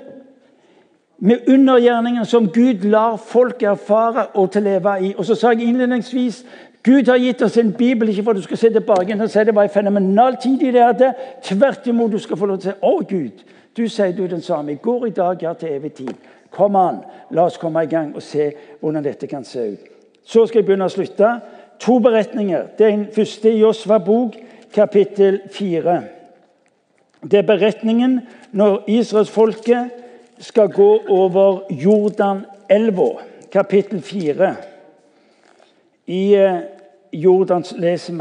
[1.18, 5.14] med undergjerningen som Gud lar folk erfare og til leve i.
[5.16, 6.42] Og så sa jeg innledningsvis
[6.84, 9.44] Gud har gitt oss en bibel ikke for at du skal se tilbake og si
[9.44, 11.14] det var en fenomenal tid i det hadde.
[11.42, 13.42] Tvert imot, du skal få lov til å si Å, Gud,
[13.76, 16.14] du sier du er den samme i går, i dag, ja, til evig tid.
[16.50, 19.92] Kom an, la oss komme i gang og se hvordan dette kan se ut.
[20.26, 21.28] Så skal jeg begynne å slutte.
[21.84, 22.70] To beretninger.
[22.78, 24.36] Den første i Josva bok,
[24.74, 26.00] kapittel 4.
[27.26, 28.20] Det er beretningen
[28.56, 29.88] når israelsfolket
[30.38, 33.08] skal gå over Jordanelva,
[33.52, 34.54] kapittel 4.
[36.06, 36.60] I eh,
[37.12, 38.14] Jordans leser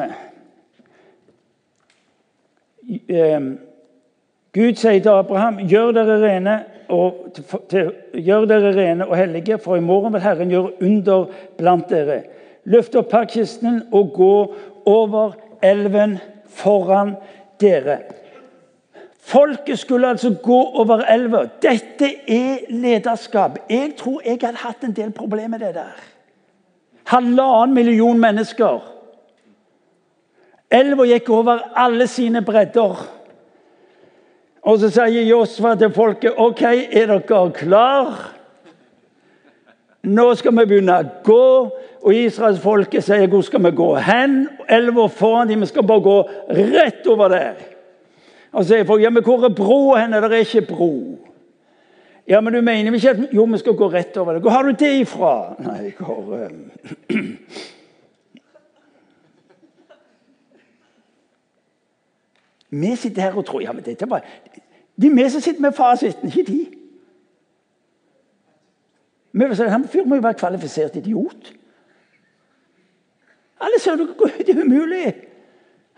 [2.88, 3.42] vi eh,
[4.56, 6.56] Gud sier til Abraham, gjør dere rene
[6.90, 7.38] og,
[7.70, 11.26] til, gjør dere rene og hellige, for i morgen vil Herren gjøre under
[11.58, 12.22] blant dere.
[12.66, 14.36] Løft opp pakkisten og gå
[14.90, 16.18] over elven
[16.50, 17.16] foran
[17.62, 18.00] dere.
[19.26, 21.46] Folket skulle altså gå over elva.
[21.62, 23.58] Dette er lederskap.
[23.70, 26.04] Jeg tror jeg hadde hatt en del problemer med det der.
[27.10, 28.84] Halvannen million mennesker.
[30.72, 33.02] Elva gikk over alle sine bredder.
[34.66, 38.16] Og så sier Josfa til folket OK, er dere klar?
[40.06, 41.46] Nå skal vi begynne å gå.
[42.06, 44.44] Og israelsfolket sier hvor skal vi gå hen?
[44.70, 46.18] Elva foran dem, vi skal bare gå
[46.54, 47.64] rett over der.
[48.54, 50.14] Og så sier folk ja, men hvor er broa hen?
[50.14, 50.92] Det er ikke bro.
[52.30, 54.42] Ja, men du mener ikke at Jo, vi skal gå rett over der.
[54.46, 55.34] Hvor har du det ifra?
[55.62, 56.62] Nei, har um...
[62.82, 64.22] Vi sitter her og tror ja, men dette bare...
[64.96, 66.60] De er vi som sitter med fasiten, ikke de.
[69.56, 71.52] Si, Han fyren må jo være kvalifisert idiot.
[73.60, 74.08] Alle ser du,
[74.38, 75.10] det er umulig.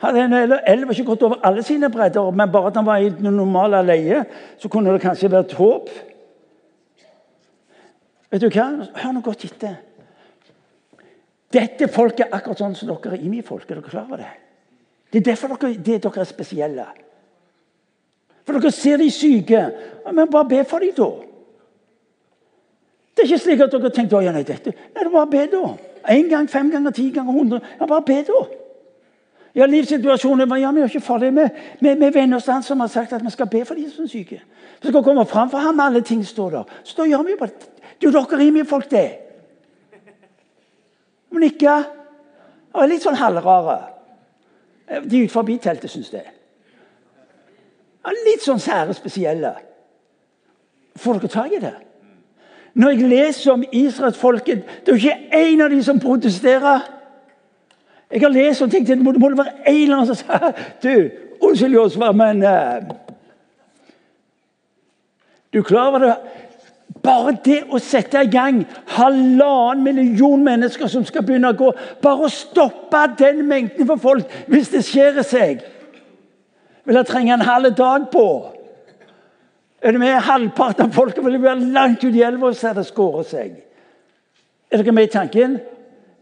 [0.02, 3.10] Hadde en elv ikke gått over alle sine bredder, men bare at han var i
[3.10, 4.24] det normale leie,
[4.62, 5.90] så kunne det kanskje vært håp.
[8.32, 8.68] Vet du hva?
[9.02, 9.80] Hør nå godt etter.
[11.54, 13.66] Dette folket er akkurat sånn som dere er i mitt folk.
[13.70, 14.34] Er dere klar over det?
[15.14, 16.86] Det er derfor dere, det dere er spesielle.
[18.46, 19.64] For dere ser de syke.
[20.14, 21.10] Men bare be for dem, da.
[23.16, 24.72] Det er ikke slik at dere tenker ja, nei, dette.
[24.72, 25.74] Nei, det er bare be, da.
[26.14, 27.60] Én gang, fem ganger, ti ganger, hundre.
[27.80, 28.46] Ja, bare be, da.
[29.58, 31.32] Ja, livssituasjonen ja, Vi er ikke farlige.
[31.32, 31.48] Vi,
[31.80, 33.90] vi, vi venner oss til han som har sagt at vi skal be for de
[33.90, 34.42] som er syke.
[34.82, 36.64] Vi skal komme fram for ham med alle ting, står der.
[36.84, 37.50] Så da gjør vi bare
[37.98, 39.10] Det er jo dere rimelige folk, det.
[41.32, 41.84] Men ikke
[42.74, 43.97] Og litt sånn halvrare.
[44.88, 46.24] De ut forbi teltet syns det.
[48.08, 49.52] Litt sånn sære, spesielle.
[50.98, 51.74] Får dere tak i det?
[52.78, 56.86] Når jeg leser om israelsfolket, det er jo ikke én av de som protesterer.
[58.12, 60.52] Jeg har lest og tenkt at det må være en eller annen som sier
[60.84, 60.92] Du,
[61.44, 62.86] unnskyld, Josva, men uh,
[65.54, 66.14] Du klarer det?
[67.08, 68.60] Bare det å sette i gang
[68.98, 71.72] halvannen million mennesker som skal begynne å gå
[72.04, 75.64] Bare å stoppe den mengden for folk hvis det skjer seg,
[76.88, 78.28] vil jeg trenge en halv dag på.
[79.82, 83.30] Er det med Halvparten av folket vil være langt ut i elva så det skåret
[83.30, 83.58] seg.
[84.72, 85.60] Er dere med i tanken?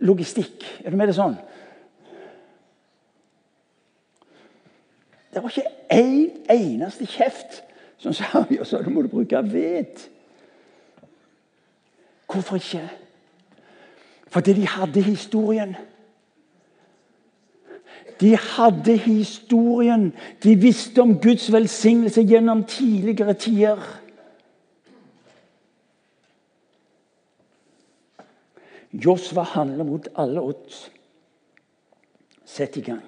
[0.06, 0.65] Logistikk.
[0.84, 1.38] Er du med det sånn?
[5.34, 7.62] Det var ikke én eneste kjeft
[7.99, 10.10] som sa ja, så du bruke ved.
[12.36, 12.90] Hvorfor ikke?
[14.28, 15.76] Fordi de hadde historien.
[18.20, 20.14] De hadde historien.
[20.44, 24.02] De visste om Guds velsignelse gjennom tidligere tider.
[28.92, 30.92] Josva handler mot alle odds.
[32.46, 33.04] Sett i gang.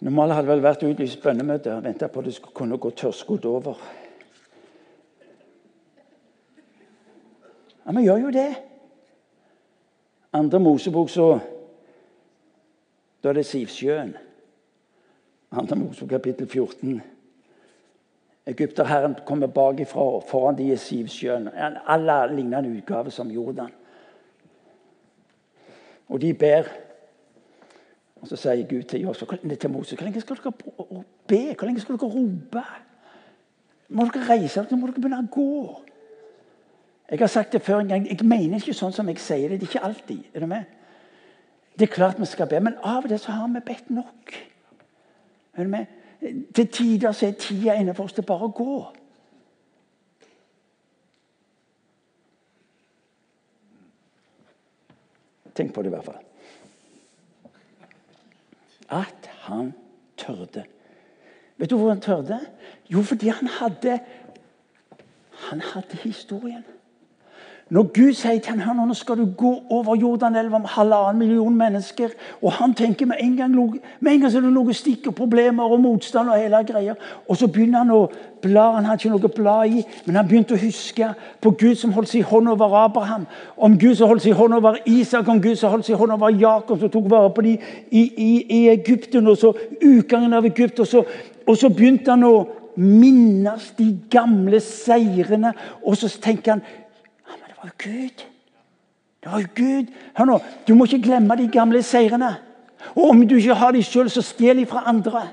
[0.00, 2.90] Normalt hadde det vel vært utlyst bønnemøte og venta på at det skulle kunne gå
[2.90, 3.78] tørrskodd over.
[7.86, 8.50] Ja, vi gjør jo det.
[10.32, 11.38] Andre Mosebok så
[13.22, 14.16] Da er det Sivsjøen.
[15.50, 17.02] Andre Mosebok kapittel 14.
[18.46, 21.48] Egypterherren kommer bakifra foran de er Sivsjøen.
[21.86, 23.70] Alle lignende utgaver som Jordan.
[26.08, 26.62] Og de ber.
[28.16, 29.28] Og Så sier Gud til Josef,
[29.60, 30.52] til Moses hvor lenge skal dere
[31.26, 31.54] be?
[31.58, 32.62] Hvor lenge skal dere rope?
[33.88, 34.76] Må dere reise dere?
[34.76, 35.91] Må dere begynne å gå?
[37.12, 38.06] Jeg har sagt det før en gang.
[38.08, 39.58] Jeg mener ikke sånn som jeg sier det.
[39.60, 40.22] Det er ikke alltid.
[40.32, 40.64] Er du med?
[41.76, 44.32] Det er klart vi skal be, men av og til så har vi bedt nok.
[45.52, 45.92] Er du med?
[46.56, 48.80] Til tider så er tida inne for oss til bare å gå.
[55.52, 56.20] Tenk på det i hvert fall.
[58.88, 59.74] At han
[60.16, 60.64] tørde.
[61.60, 62.40] Vet du hvor han tørde?
[62.88, 64.00] Jo, fordi han hadde
[65.42, 66.62] Han hadde historien.
[67.72, 72.10] Når Gud sier til ham nå skal du gå over Jordanelva med halvannen million mennesker
[72.42, 73.54] Og han tenker med en gang,
[74.00, 76.94] med en gang så er det logistikk og problemer og motstand og hele greia.
[77.28, 78.02] Og så begynner han å
[78.42, 78.66] bla.
[78.76, 82.12] Han hadde ikke noe blad i, men han begynte å huske på Gud som holdt
[82.12, 83.24] sin hånd over Abraham,
[83.56, 86.34] om Gud som holdt sin hånd over Isak, om Gud som holdt sin hånd over
[86.34, 87.56] Jakob, som tok vare på dem
[87.90, 90.82] i, i, i Egypten, og så utgangen av Egypt.
[90.82, 91.04] Og så,
[91.46, 92.34] og så begynte han å
[92.76, 95.52] minnes de gamle seirene,
[95.84, 96.64] og så tenker han
[97.62, 98.24] var jo Gud.
[99.22, 99.92] Det var jo Gud.
[100.14, 100.38] Hør nå,
[100.68, 102.34] Du må ikke glemme de gamle seirene.
[102.94, 105.28] Og om du ikke har de sjøl, så stjel fra andre.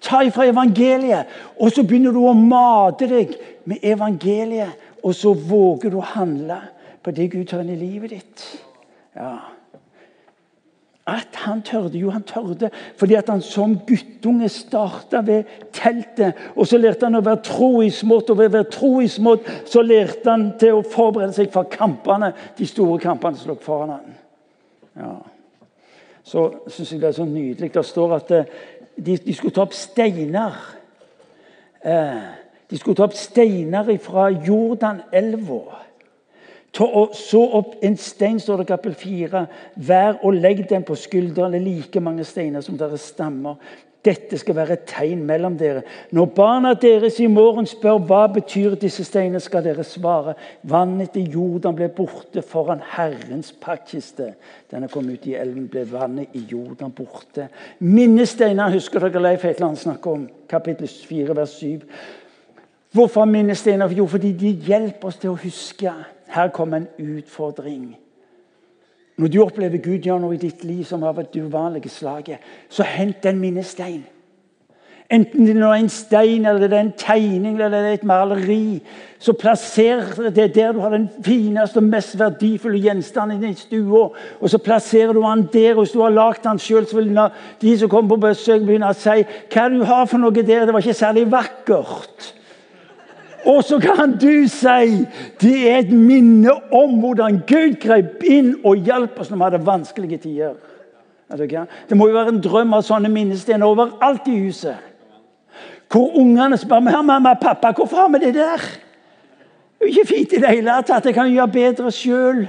[0.00, 1.26] Ta ifra evangeliet,
[1.60, 3.32] og så begynner du å mate deg
[3.64, 4.76] med evangeliet.
[5.02, 6.60] Og så våger du å handle
[7.02, 8.46] på det Gud tar inn i livet ditt.
[9.16, 9.55] Ja.
[11.06, 11.98] At han tørde?
[11.98, 16.34] Jo, han tørde fordi at han som guttunge starta ved teltet.
[16.56, 19.08] Og så lærte han å være tro i smått, og ved å være tro i
[19.10, 23.58] smått så lærte han til å forberede seg for kampene, de store kampene som lå
[23.62, 24.18] foran han.
[24.98, 25.14] Ja.
[26.26, 27.70] Så syns jeg det er så nydelig.
[27.74, 28.52] Det står at eh,
[28.96, 30.58] de, de skulle ta opp steiner.
[31.86, 32.22] Eh,
[32.66, 35.85] de skulle ta opp steiner fra Jordanelva
[36.76, 39.46] så opp en stein, står det kapel 4.
[39.88, 43.56] Vær og legg den på skuldrene, like mange steiner som dere stammer.
[44.06, 45.80] Dette skal være et tegn mellom dere.
[46.14, 50.36] Når barna deres i morgen spør hva betyr disse steinene, skal dere svare.
[50.62, 54.32] Vannet i Jordan ble borte foran Herrens paktkiste.
[54.70, 57.48] Den er kommet ut i elven, ble vannet i Jordan borte.
[57.82, 60.28] Minnesteiner husker dere Leif Heitland snakker om.
[60.48, 61.82] Kapittel 4, vers 7.
[62.94, 63.90] Hvorfor minnesteiner?
[63.92, 65.90] Jo, fordi de hjelper oss til å huske.
[66.36, 67.96] Her kommer en utfordring.
[69.16, 72.84] Når du opplever Gud gjør noe i ditt liv som har vært uvanlige slaget, så
[72.84, 74.02] hent en minnestein.
[75.06, 78.82] Enten det er en stein, eller det er en tegning eller det er et maleri,
[79.22, 80.02] så plasser
[80.34, 84.08] det der du har den fineste og mest verdifulle gjenstanden i stua.
[84.40, 87.14] Og så plasserer du den der, hvis du har lagd den sjøl, vil
[87.62, 89.22] de som kommer på besøk, begynne å si
[89.54, 90.66] hva du har for noe der.
[90.66, 92.34] Det var ikke særlig vakkert.
[93.46, 95.04] Og så kan du si
[95.40, 99.66] det er et minne om hvordan Gud grep inn og hjalp oss når vi hadde
[99.66, 100.56] vanskelige tider.
[101.88, 104.76] Det må jo være en drøm av sånne minnestener overalt i huset.
[105.90, 108.66] Hvor ungene spør meg, 'Mamma, pappa, hvorfor har vi det der?'
[109.78, 111.04] Det er jo ikke fint i det hele tatt.
[111.04, 112.48] Jeg kan gjøre bedre sjøl.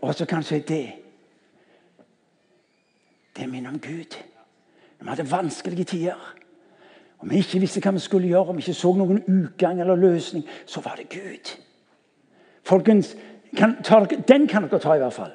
[0.00, 0.92] Og så kan du si det.
[3.36, 4.16] Det minner om Gud.
[4.98, 6.35] Når vi hadde vanskelige tider.
[7.18, 9.96] Om vi ikke visste hva vi skulle gjøre, om vi ikke så noen utgang eller
[9.96, 11.56] løsning, så var det Gud.
[12.66, 13.16] Folkens,
[13.56, 15.32] kan, ta, Den kan dere ta, i hvert fall.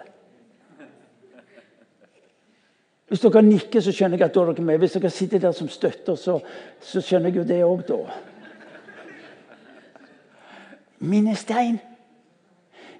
[3.11, 4.77] Hvis dere nikker, så skjønner jeg at da er dere med.
[4.79, 6.37] Hvis dere sitter der som støtter, så,
[6.79, 7.97] så skjønner jeg jo det òg da.
[10.99, 11.79] Minnestein.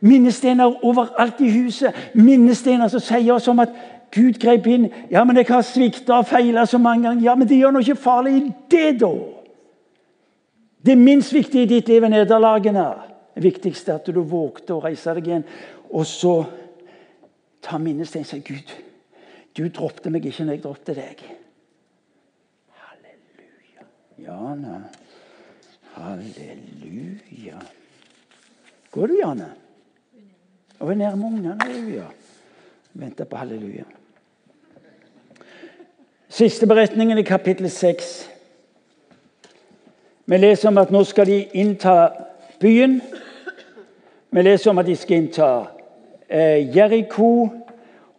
[0.01, 1.95] Minnesteiner overalt i huset.
[2.13, 3.69] Minnesteiner som sier oss om at
[4.11, 4.89] Gud grep inn.
[5.11, 7.23] Ja, men jeg har svikta og feila så mange ganger.
[7.23, 9.11] Ja, men det gjør noe ikke farlig i det, da.
[10.85, 12.85] Det minst viktige i ditt liv er nederlagene.
[13.35, 15.45] Det viktigste er at du vågte å reise deg igjen.
[15.93, 16.33] Og så
[17.63, 18.73] ta minnestein og si Gud,
[19.55, 21.23] du droppet meg ikke når jeg droppet deg.
[22.81, 23.87] Halleluja.
[24.25, 24.81] Jane.
[25.95, 27.63] Halleluja.
[28.91, 29.49] Går du, Jane?
[30.81, 31.55] Og er nærme ungene.
[31.61, 32.09] Halleluja.
[32.97, 33.87] Venter på halleluja.
[36.31, 38.29] Siste beretningen i kapittel 6.
[40.25, 42.07] Vi leser om at nå skal de innta
[42.59, 43.01] byen.
[44.31, 45.49] Vi leser om at de skal innta
[46.29, 47.49] eh, Jeriko.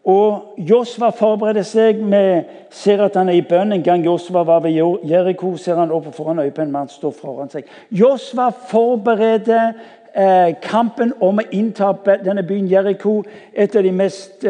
[0.04, 2.04] Og Josva forbereder seg.
[2.04, 2.22] Vi
[2.68, 3.72] ser at han er i bønn.
[3.72, 4.76] En gang Josva var ved
[5.08, 7.64] Jeriko, ser han opp foran øyet på en mann står foran seg.
[7.88, 9.72] Josva forbereder
[10.12, 13.22] eh, kampen om å innta denne byen Jeriko,
[13.56, 14.44] et av de mest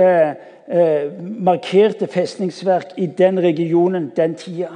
[0.72, 4.70] eh, eh, markerte festningsverk i den regionen den tida.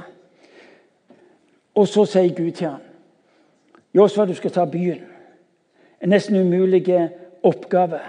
[1.75, 2.83] Og så sier Gud til ham
[3.95, 5.01] Josfa, du skal ta byen.
[6.03, 7.09] En nesten umulig
[7.43, 7.99] oppgave.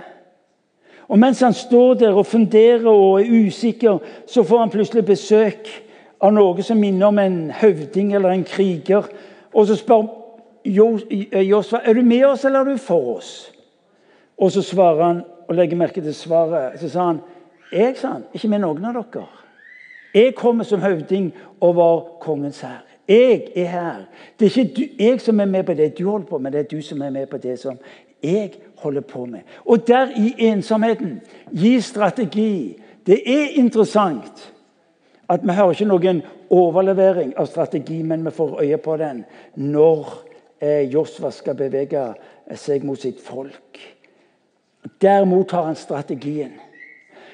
[1.09, 5.68] Og Mens han står der og funderer og er usikker, så får han plutselig besøk
[6.20, 9.09] av noe som minner om en høvding eller en kriger.
[9.55, 10.05] Og så spør
[10.68, 13.32] Josfa er du med oss eller er du for oss.
[14.39, 16.80] Og så svarer han og legger merke til svaret.
[16.80, 17.22] Så sa han
[17.72, 19.26] jeg sa han, ikke med noen av dere.
[20.14, 22.84] Jeg kommer som høvding over kongens hær.
[23.08, 24.04] Jeg er her.
[24.38, 26.60] Det er ikke du, jeg som er med på det du holder på med, det
[26.60, 27.78] er du som er med på det som
[28.22, 29.40] jeg holder på med.
[29.64, 32.78] Og der i ensomheten gi strategi.
[33.06, 34.52] Det er interessant
[35.28, 40.08] at vi har ikke noen overlevering av strategi, men vi får øye på den når
[40.60, 42.04] eh, Josva skal bevege
[42.56, 43.80] seg mot sitt folk.
[45.00, 46.52] Der mottar han strategien.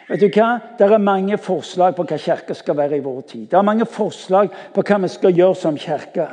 [0.09, 0.59] Vet du hva?
[0.79, 3.47] Det er mange forslag på hva kirka skal være i vår tid.
[3.51, 6.27] Det er mange forslag på hva vi skal gjøre som kirke.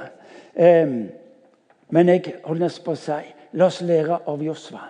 [1.92, 3.22] Men jeg holder nesten på å si
[3.60, 4.86] la oss lære av Josva.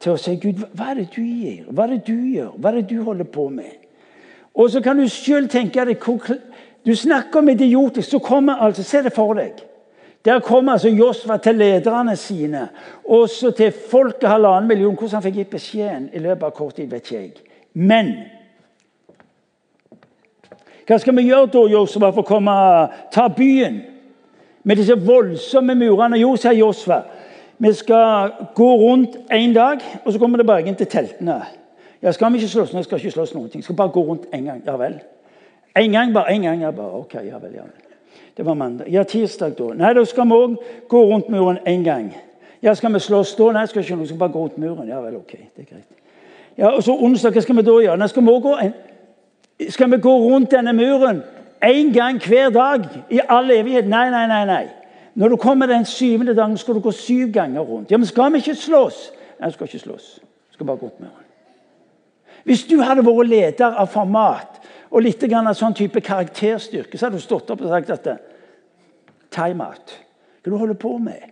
[0.00, 1.66] Til å si Gud, hva er det du gir?
[1.68, 2.54] Hva er det du gjør?
[2.56, 3.74] Hva er det du holder på med?
[4.56, 6.00] Og så kan du sjøl tenke deg
[6.84, 9.52] Du snakker om idiotisk, så kommer altså Se det for deg.
[10.24, 12.68] Der kommer altså Josva til lederne sine
[13.04, 14.94] og så til folket halvannen million.
[14.94, 17.49] Hvordan han fikk gitt beskjeden i løpet av kort tid, vet ikke jeg.
[17.74, 18.14] Men
[20.90, 22.52] hva skal vi gjøre da, Josva, for å komme,
[23.14, 23.76] ta byen?
[24.66, 26.18] Med disse voldsomme murene.
[26.18, 27.04] Jo, sier Josva,
[27.62, 31.36] vi skal gå rundt en dag, og så kommer vi tilbake til teltene.
[32.02, 32.72] Ja, skal vi ikke slåss?
[32.74, 33.62] Nei, skal ikke slåss noen ting.
[33.62, 34.64] Skal bare gå rundt en gang.
[34.66, 34.98] Ja vel.
[35.78, 36.64] En gang, bare en gang.
[36.64, 37.86] Ja, bare, ok, ja vel, ja vel.
[38.36, 38.88] Det var mandag.
[38.90, 39.70] Ja, tirsdag, da.
[39.76, 40.58] Nei, da skal vi òg
[40.90, 42.10] gå rundt muren en gang.
[42.64, 43.52] Ja, skal vi slåss da?
[43.54, 44.08] Nei, skal ikke noe.
[44.10, 44.88] Skal bare gå rundt muren.
[44.88, 45.36] Ja vel, ok.
[45.38, 45.99] Det er greit.
[46.58, 48.08] Ja, og så onsdag, hva skal vi da gjøre?
[48.08, 48.56] Skal, vi gå
[49.68, 51.22] skal vi gå rundt denne muren
[51.64, 53.88] én gang hver dag i all evighet?
[53.88, 54.44] Nei, nei, nei.
[54.44, 54.66] nei.
[55.14, 57.90] Når du kommer den syvende dagen, skal du gå syv ganger rundt.
[57.90, 59.12] Ja, Men skal vi ikke slåss?
[59.40, 60.20] Nei, vi skal ikke slåss.
[60.22, 61.26] Vi skal bare gå rundt muren.
[62.44, 67.18] Hvis du hadde vært leder av format og litt av sånn type karakterstyrke, så hadde
[67.18, 68.16] du stått opp og sagt dette.
[69.30, 69.92] Time out.
[70.40, 71.28] Hva er du holder på med?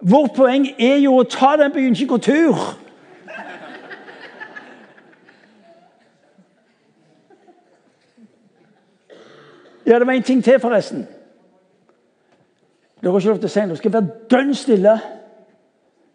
[0.00, 2.64] Vårt poeng er jo å ta den byen, ikke gå tur.
[9.86, 11.06] Ja, det var en ting til, forresten.
[13.02, 13.76] Dere har ikke lov til å si noe.
[13.76, 14.98] Skal være dønn stille.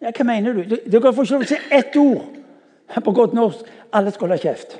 [0.01, 0.77] Ja, Hva mener du?
[0.89, 3.67] Dere får ikke lov til å si ett ord på godt norsk.
[3.93, 4.79] Alle skal holde kjeft.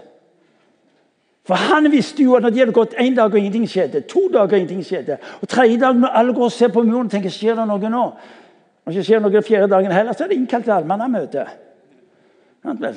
[1.49, 4.27] For han visste jo at når det hadde gått én dag og ingenting skjedde, to
[4.29, 7.13] dager og ingenting skjedde, og tredje dag når alle går og ser på muren og
[7.13, 8.03] tenker skjer det noe nå,
[8.85, 11.47] og ikke skjer noe den fjerde dagen heller, så er det innkalt til allmannamøte.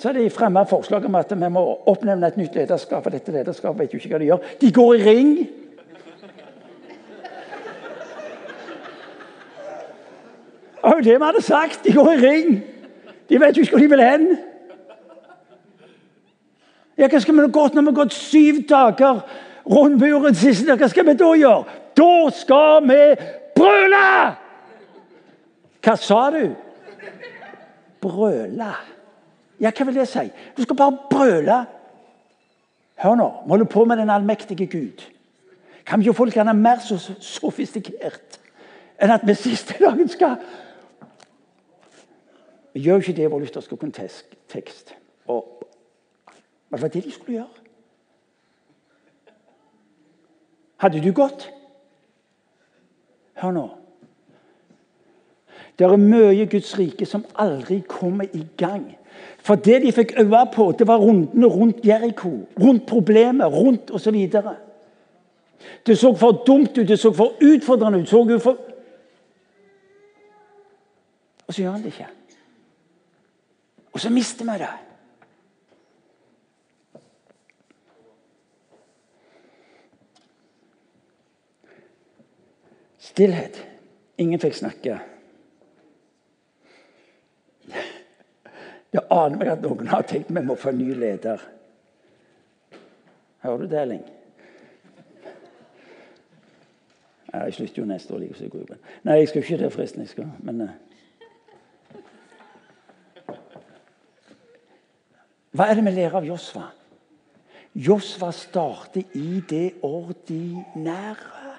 [0.00, 3.02] Så er det fremma forslag om at vi må oppnevne et nytt lederskap.
[3.02, 4.48] for dette lederskapet vet jo ikke hva de gjør.
[4.60, 5.32] De går i ring.
[10.82, 11.84] Det var det vi hadde sagt.
[11.84, 12.62] De går i ring.
[13.28, 14.38] De vet jo ikke hvor de vil hen.
[16.98, 19.22] Ja, Hva skal vi gått når vi har gått syv dager
[19.64, 21.78] rundt muren siste Hva skal vi da gjøre?
[21.96, 22.98] Da skal vi
[23.56, 24.08] brøle!
[25.82, 26.42] Hva sa du?
[28.02, 28.72] Brøle.
[29.62, 30.26] Ja, hva vil det si?
[30.56, 31.62] Du skal bare brøle.
[33.02, 35.06] Hør nå, vi holder på med den allmektige Gud.
[35.86, 38.38] Kan vi ikke få litt mer så sofistikert
[39.02, 40.36] enn at vi siste dagen skal
[42.72, 44.94] vi gjør jo ikke det i vår lutherske kontekst.
[45.28, 45.44] Og
[46.68, 47.62] hva var det de skulle gjøre.
[50.82, 51.50] Hadde du gått?
[53.38, 53.68] Hør nå.
[55.78, 58.88] Det er mye Guds rike som aldri kommer i gang.
[59.42, 62.30] For det de fikk øye på, det var rundene rundt Jeriko.
[62.60, 64.16] Rundt problemet, rundt osv.
[65.86, 68.08] Det så for dumt ut, det så for utfordrende ut.
[68.08, 68.56] så for...
[71.46, 72.06] Og så gjør han det ikke.
[73.92, 74.72] Og så mister vi det.
[82.98, 83.66] Stillhet.
[84.18, 85.00] Ingen fikk snakke.
[88.92, 91.40] Det aner meg at noen har tenkt vi må få en ny leder.
[93.42, 94.02] Hører du det, Elling?
[97.32, 98.18] Jeg slutter jo neste år.
[98.18, 100.00] like Nei, jeg skal ikke det, forresten.
[100.00, 100.68] jeg skal, men...
[105.52, 106.68] Hva er det vi lærer av Josva?
[107.74, 111.56] Josva starter i det ordinære.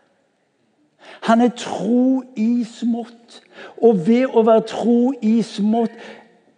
[1.21, 3.41] Han er tro i smått.
[3.81, 5.93] Og ved å være tro i smått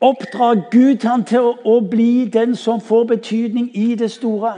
[0.04, 4.58] oppdrar Gud han til å bli den som får betydning i det store.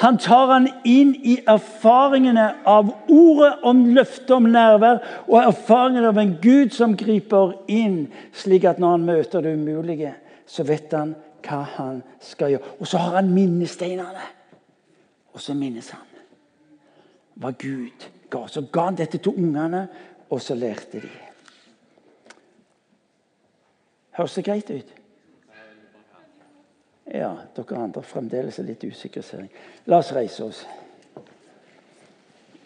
[0.00, 6.18] Han tar han inn i erfaringene av ordet om løftet om nærvær og erfaringen av
[6.18, 10.14] en Gud som griper inn, slik at når han møter det umulige,
[10.50, 11.14] så vet han
[11.46, 12.76] hva han skal gjøre.
[12.82, 14.28] Og så har han minnesteinene.
[15.30, 16.06] Og så minnes han
[17.40, 18.44] hva Gud ga.
[18.50, 19.86] Så ga han dette til ungene,
[20.30, 21.10] og så lærte de.
[24.18, 24.90] Høres det greit ut?
[27.10, 29.54] Ja, dere andre fremdeles er litt usikre, ser jeg.
[29.90, 30.60] La oss reise oss.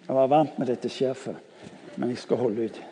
[0.04, 1.38] Jeg var vant med dette sjefet,
[1.96, 2.82] men jeg skal holde ut.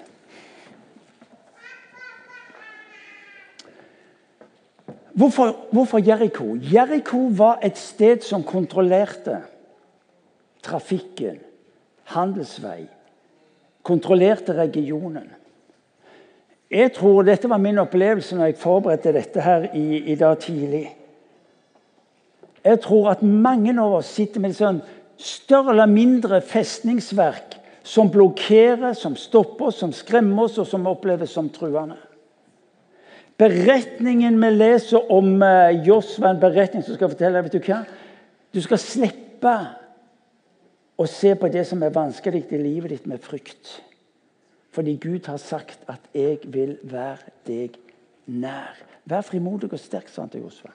[5.14, 6.56] Hvorfor, hvorfor Jeriko?
[6.56, 9.42] Jeriko var et sted som kontrollerte
[10.62, 11.38] trafikken,
[12.04, 12.86] handelsvei.
[13.82, 15.28] Kontrollerte regionen.
[16.70, 20.86] Jeg tror Dette var min opplevelse når jeg forberedte dette her i, i dag tidlig.
[22.64, 24.78] Jeg tror at mange av oss sitter med sånn
[25.20, 31.50] større eller mindre festningsverk som blokkerer, som stopper som skremmer oss, og som oppleves som
[31.50, 31.98] truende.
[33.42, 37.80] Beretningen vi leser om uh, Josva, en beretning som skal fortelle vet Du hva?
[38.54, 39.54] Du skal slippe
[40.94, 43.80] å se på det som er vanskelig i livet ditt, med frykt.
[44.72, 47.78] Fordi Gud har sagt at 'jeg vil være deg
[48.26, 48.78] nær'.
[49.04, 50.70] Vær frimodig og sterk, sa han til Josva.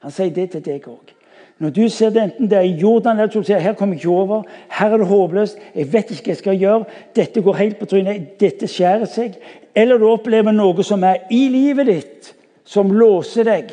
[0.00, 1.14] Han sier det til deg òg.
[1.58, 4.02] Når du ser det enten det er i Jordan eller du sier her kommer jeg
[4.02, 6.84] ikke over, her er det håpløst, jeg vet ikke hva jeg skal gjøre,
[7.16, 9.36] dette går helt på trynet, dette skjærer seg,
[9.74, 12.32] eller du opplever noe som er i livet ditt,
[12.64, 13.70] som låser deg,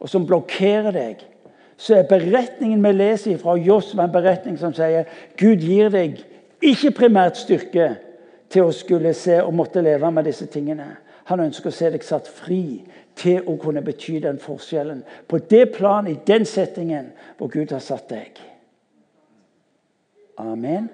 [0.00, 1.26] og som blokkerer deg,
[1.80, 5.08] så er beretningen vi leser fra Josva en beretning som sier
[5.40, 6.18] Gud gir deg
[6.60, 7.94] ikke primært styrke
[8.52, 10.90] til å skulle se og måtte leve med disse tingene.
[11.30, 12.82] Han ønsker å se deg satt fri
[13.18, 15.04] til å kunne bety den forskjellen.
[15.30, 18.40] På det planet, i den settingen hvor Gud har satt deg.
[20.40, 20.88] Amen.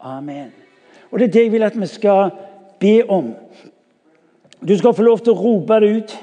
[0.00, 0.50] Amen.
[1.10, 2.30] Og Det er det jeg vil at vi skal
[2.80, 3.34] be om.
[4.68, 6.14] Du skal få lov til å rope det ut.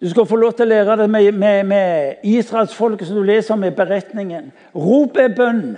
[0.00, 3.54] Du skal få lov til å lære det med, med, med israelsfolket som du leser
[3.54, 4.50] om i beretningen.
[4.76, 5.76] Rop er bønn.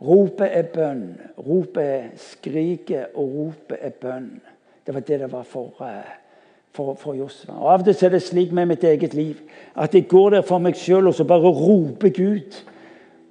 [0.00, 1.04] Ropet er bønn.
[1.38, 4.30] Ropet er skriket, og ropet er bønn.
[4.86, 6.12] Det var det det var for, eh,
[6.72, 7.54] for, for Josva.
[7.58, 9.36] Og Av og til er det slik med mitt eget liv
[9.76, 12.56] at jeg går der for meg sjøl og så bare roper Gud.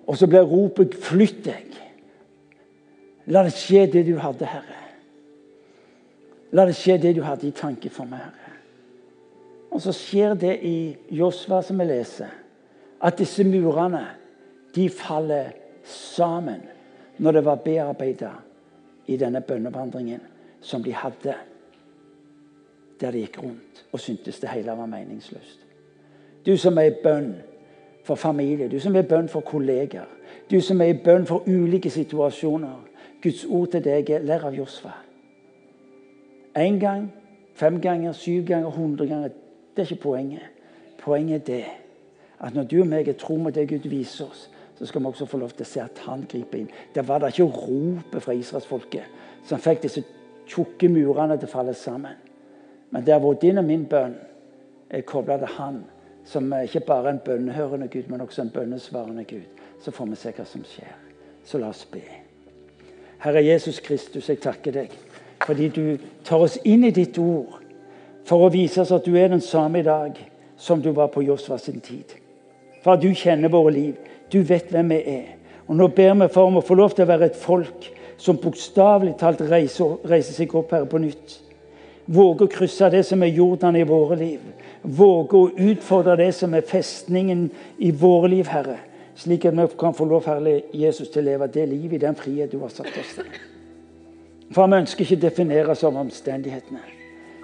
[0.07, 1.75] Og så blir ropet 'flytt deg'.
[3.27, 4.77] La det skje det du hadde, Herre.
[6.51, 8.55] La det skje det du hadde i tanke for meg, Herre.
[9.71, 12.31] Og så skjer det i Josva, som vi leser,
[13.01, 14.01] at disse murene
[14.75, 15.53] de faller
[15.89, 16.61] sammen
[17.17, 18.31] når det var bearbeida
[19.07, 20.21] i denne bønnevandringen
[20.61, 21.33] som de hadde,
[23.01, 25.65] der de gikk rundt og syntes det hele var meningsløst.
[26.45, 27.33] Du som er i bønn
[28.03, 30.05] for familie, du som er i bønn for kolleger,
[30.51, 32.85] du som er i bønn for ulike situasjoner.
[33.23, 34.93] Guds ord til deg er lær av Josfa.
[36.57, 37.09] Én gang,
[37.53, 39.29] fem ganger, syv ganger, hundre ganger.
[39.75, 40.45] Det er ikke poenget.
[40.97, 41.65] Poenget er det
[42.39, 44.49] at når du og meg er tro med det Gud viser oss,
[44.79, 46.69] så skal vi også få lov til å se at han griper inn.
[46.95, 50.03] Det var da ikke ropet fra israelsfolket som fikk disse
[50.47, 52.15] tjukke murene til å falle sammen.
[52.89, 54.15] Men der hvor din og min bønn
[54.89, 55.83] er kobla til Han,
[56.25, 59.45] som ikke bare er en bønnehørende Gud, men også en bønnesvarende Gud,
[59.81, 60.95] så får vi se hva som skjer.
[61.45, 62.01] Så la oss be.
[63.19, 64.95] Herre Jesus Kristus, jeg takker deg
[65.39, 67.61] fordi du tar oss inn i ditt ord
[68.27, 70.17] for å vise oss at du er den samme i dag
[70.59, 72.11] som du var på Josva sin tid.
[72.83, 73.95] For at du kjenner våre liv.
[74.31, 75.27] Du vet hvem vi er.
[75.67, 78.39] Og Nå ber vi for om å få lov til å være et folk som
[78.41, 81.37] bokstavelig talt reiser, reiser, seg opp her på nytt.
[82.09, 84.41] Våge å krysse det som er Jordan i våre liv.
[84.81, 87.45] Våge å utfordre det som er festningen
[87.77, 88.79] i våre liv, Herre.
[89.19, 92.17] Slik at vi kan få lov, Herre Jesus, til å leve det livet i den
[92.17, 93.29] frihet du har satt oss til.
[94.55, 96.81] For vi ønsker ikke å definere oss av omstendighetene.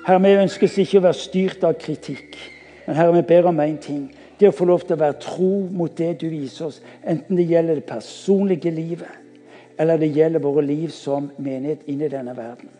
[0.07, 2.38] Herre, Vi ønsker ikke å være styrt av kritikk.
[2.88, 4.09] Men Herre, vi ber om én ting
[4.39, 7.47] det å få lov til å være tro mot det du viser oss, enten det
[7.47, 9.21] gjelder det personlige livet,
[9.79, 12.71] eller det gjelder våre liv som menighet inn i denne verden.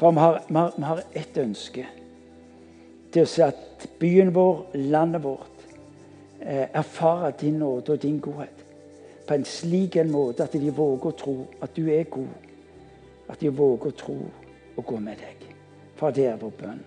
[0.00, 1.86] For vi har, vi har, vi har ett ønske.
[3.14, 5.66] Det å se at byen vår, landet vårt,
[6.40, 8.64] eh, erfarer din nåde og din godhet
[9.26, 12.50] på en slik en måte at de våger å tro at du er god.
[13.28, 14.18] At de våger å tro
[14.76, 15.46] og gå med deg.
[15.96, 16.84] For det er vår bønn.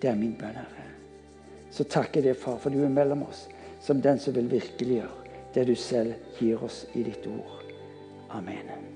[0.00, 0.79] Det er min bønn, Herre
[1.70, 3.46] så takker jeg deg, far, for du er mellom oss
[3.80, 7.62] som den som vil virkeliggjøre det du selv gir oss i ditt ord.
[8.30, 8.89] Amen.